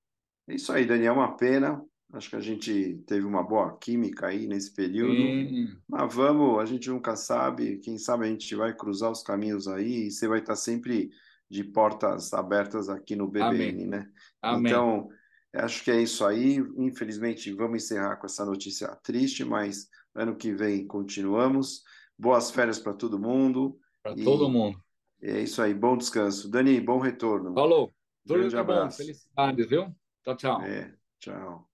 É 0.49 0.55
isso 0.55 0.72
aí, 0.72 0.85
Daniel, 0.85 1.14
é 1.14 1.16
uma 1.16 1.37
pena. 1.37 1.85
Acho 2.12 2.31
que 2.31 2.37
a 2.37 2.41
gente 2.41 3.03
teve 3.07 3.27
uma 3.27 3.43
boa 3.43 3.77
química 3.79 4.29
aí 4.29 4.47
nesse 4.47 4.72
período. 4.72 5.14
Sim. 5.14 5.77
Mas 5.89 6.14
vamos, 6.14 6.61
a 6.61 6.64
gente 6.64 6.89
nunca 6.89 7.16
sabe. 7.16 7.79
Quem 7.79 7.99
sabe 7.99 8.25
a 8.25 8.29
gente 8.29 8.55
vai 8.55 8.75
cruzar 8.75 9.11
os 9.11 9.22
caminhos 9.22 9.66
aí 9.66 10.07
e 10.07 10.11
você 10.11 10.29
vai 10.29 10.39
estar 10.39 10.55
sempre 10.55 11.11
de 11.51 11.64
portas 11.64 12.33
abertas 12.33 12.89
aqui 12.89 13.16
no 13.16 13.29
BBN, 13.29 13.53
Amém. 13.53 13.87
né? 13.87 14.09
Amém. 14.41 14.70
Então, 14.70 15.09
acho 15.55 15.83
que 15.83 15.91
é 15.91 16.01
isso 16.01 16.25
aí. 16.25 16.59
Infelizmente, 16.77 17.53
vamos 17.53 17.83
encerrar 17.83 18.16
com 18.16 18.27
essa 18.27 18.45
notícia 18.45 18.89
triste, 19.03 19.45
mas 19.45 19.89
ano 20.14 20.37
que 20.37 20.53
vem 20.53 20.87
continuamos. 20.87 21.83
Boas 22.16 22.51
férias 22.51 22.79
para 22.79 22.93
todo 22.93 23.18
mundo. 23.18 23.77
Para 24.03 24.12
e... 24.12 24.22
todo 24.22 24.49
mundo. 24.49 24.84
É 25.27 25.41
isso 25.41 25.62
aí, 25.62 25.72
bom 25.72 25.97
descanso. 25.97 26.51
Dani, 26.51 26.79
bom 26.81 26.99
retorno. 26.99 27.55
Falou. 27.55 27.93
Tudo 28.27 28.49
de 28.49 28.62
bom, 28.62 28.91
felicidades, 28.91 29.68
viu? 29.68 29.95
Tchau, 30.22 30.37
tchau. 30.37 30.61
É, 30.62 30.95
tchau. 31.18 31.68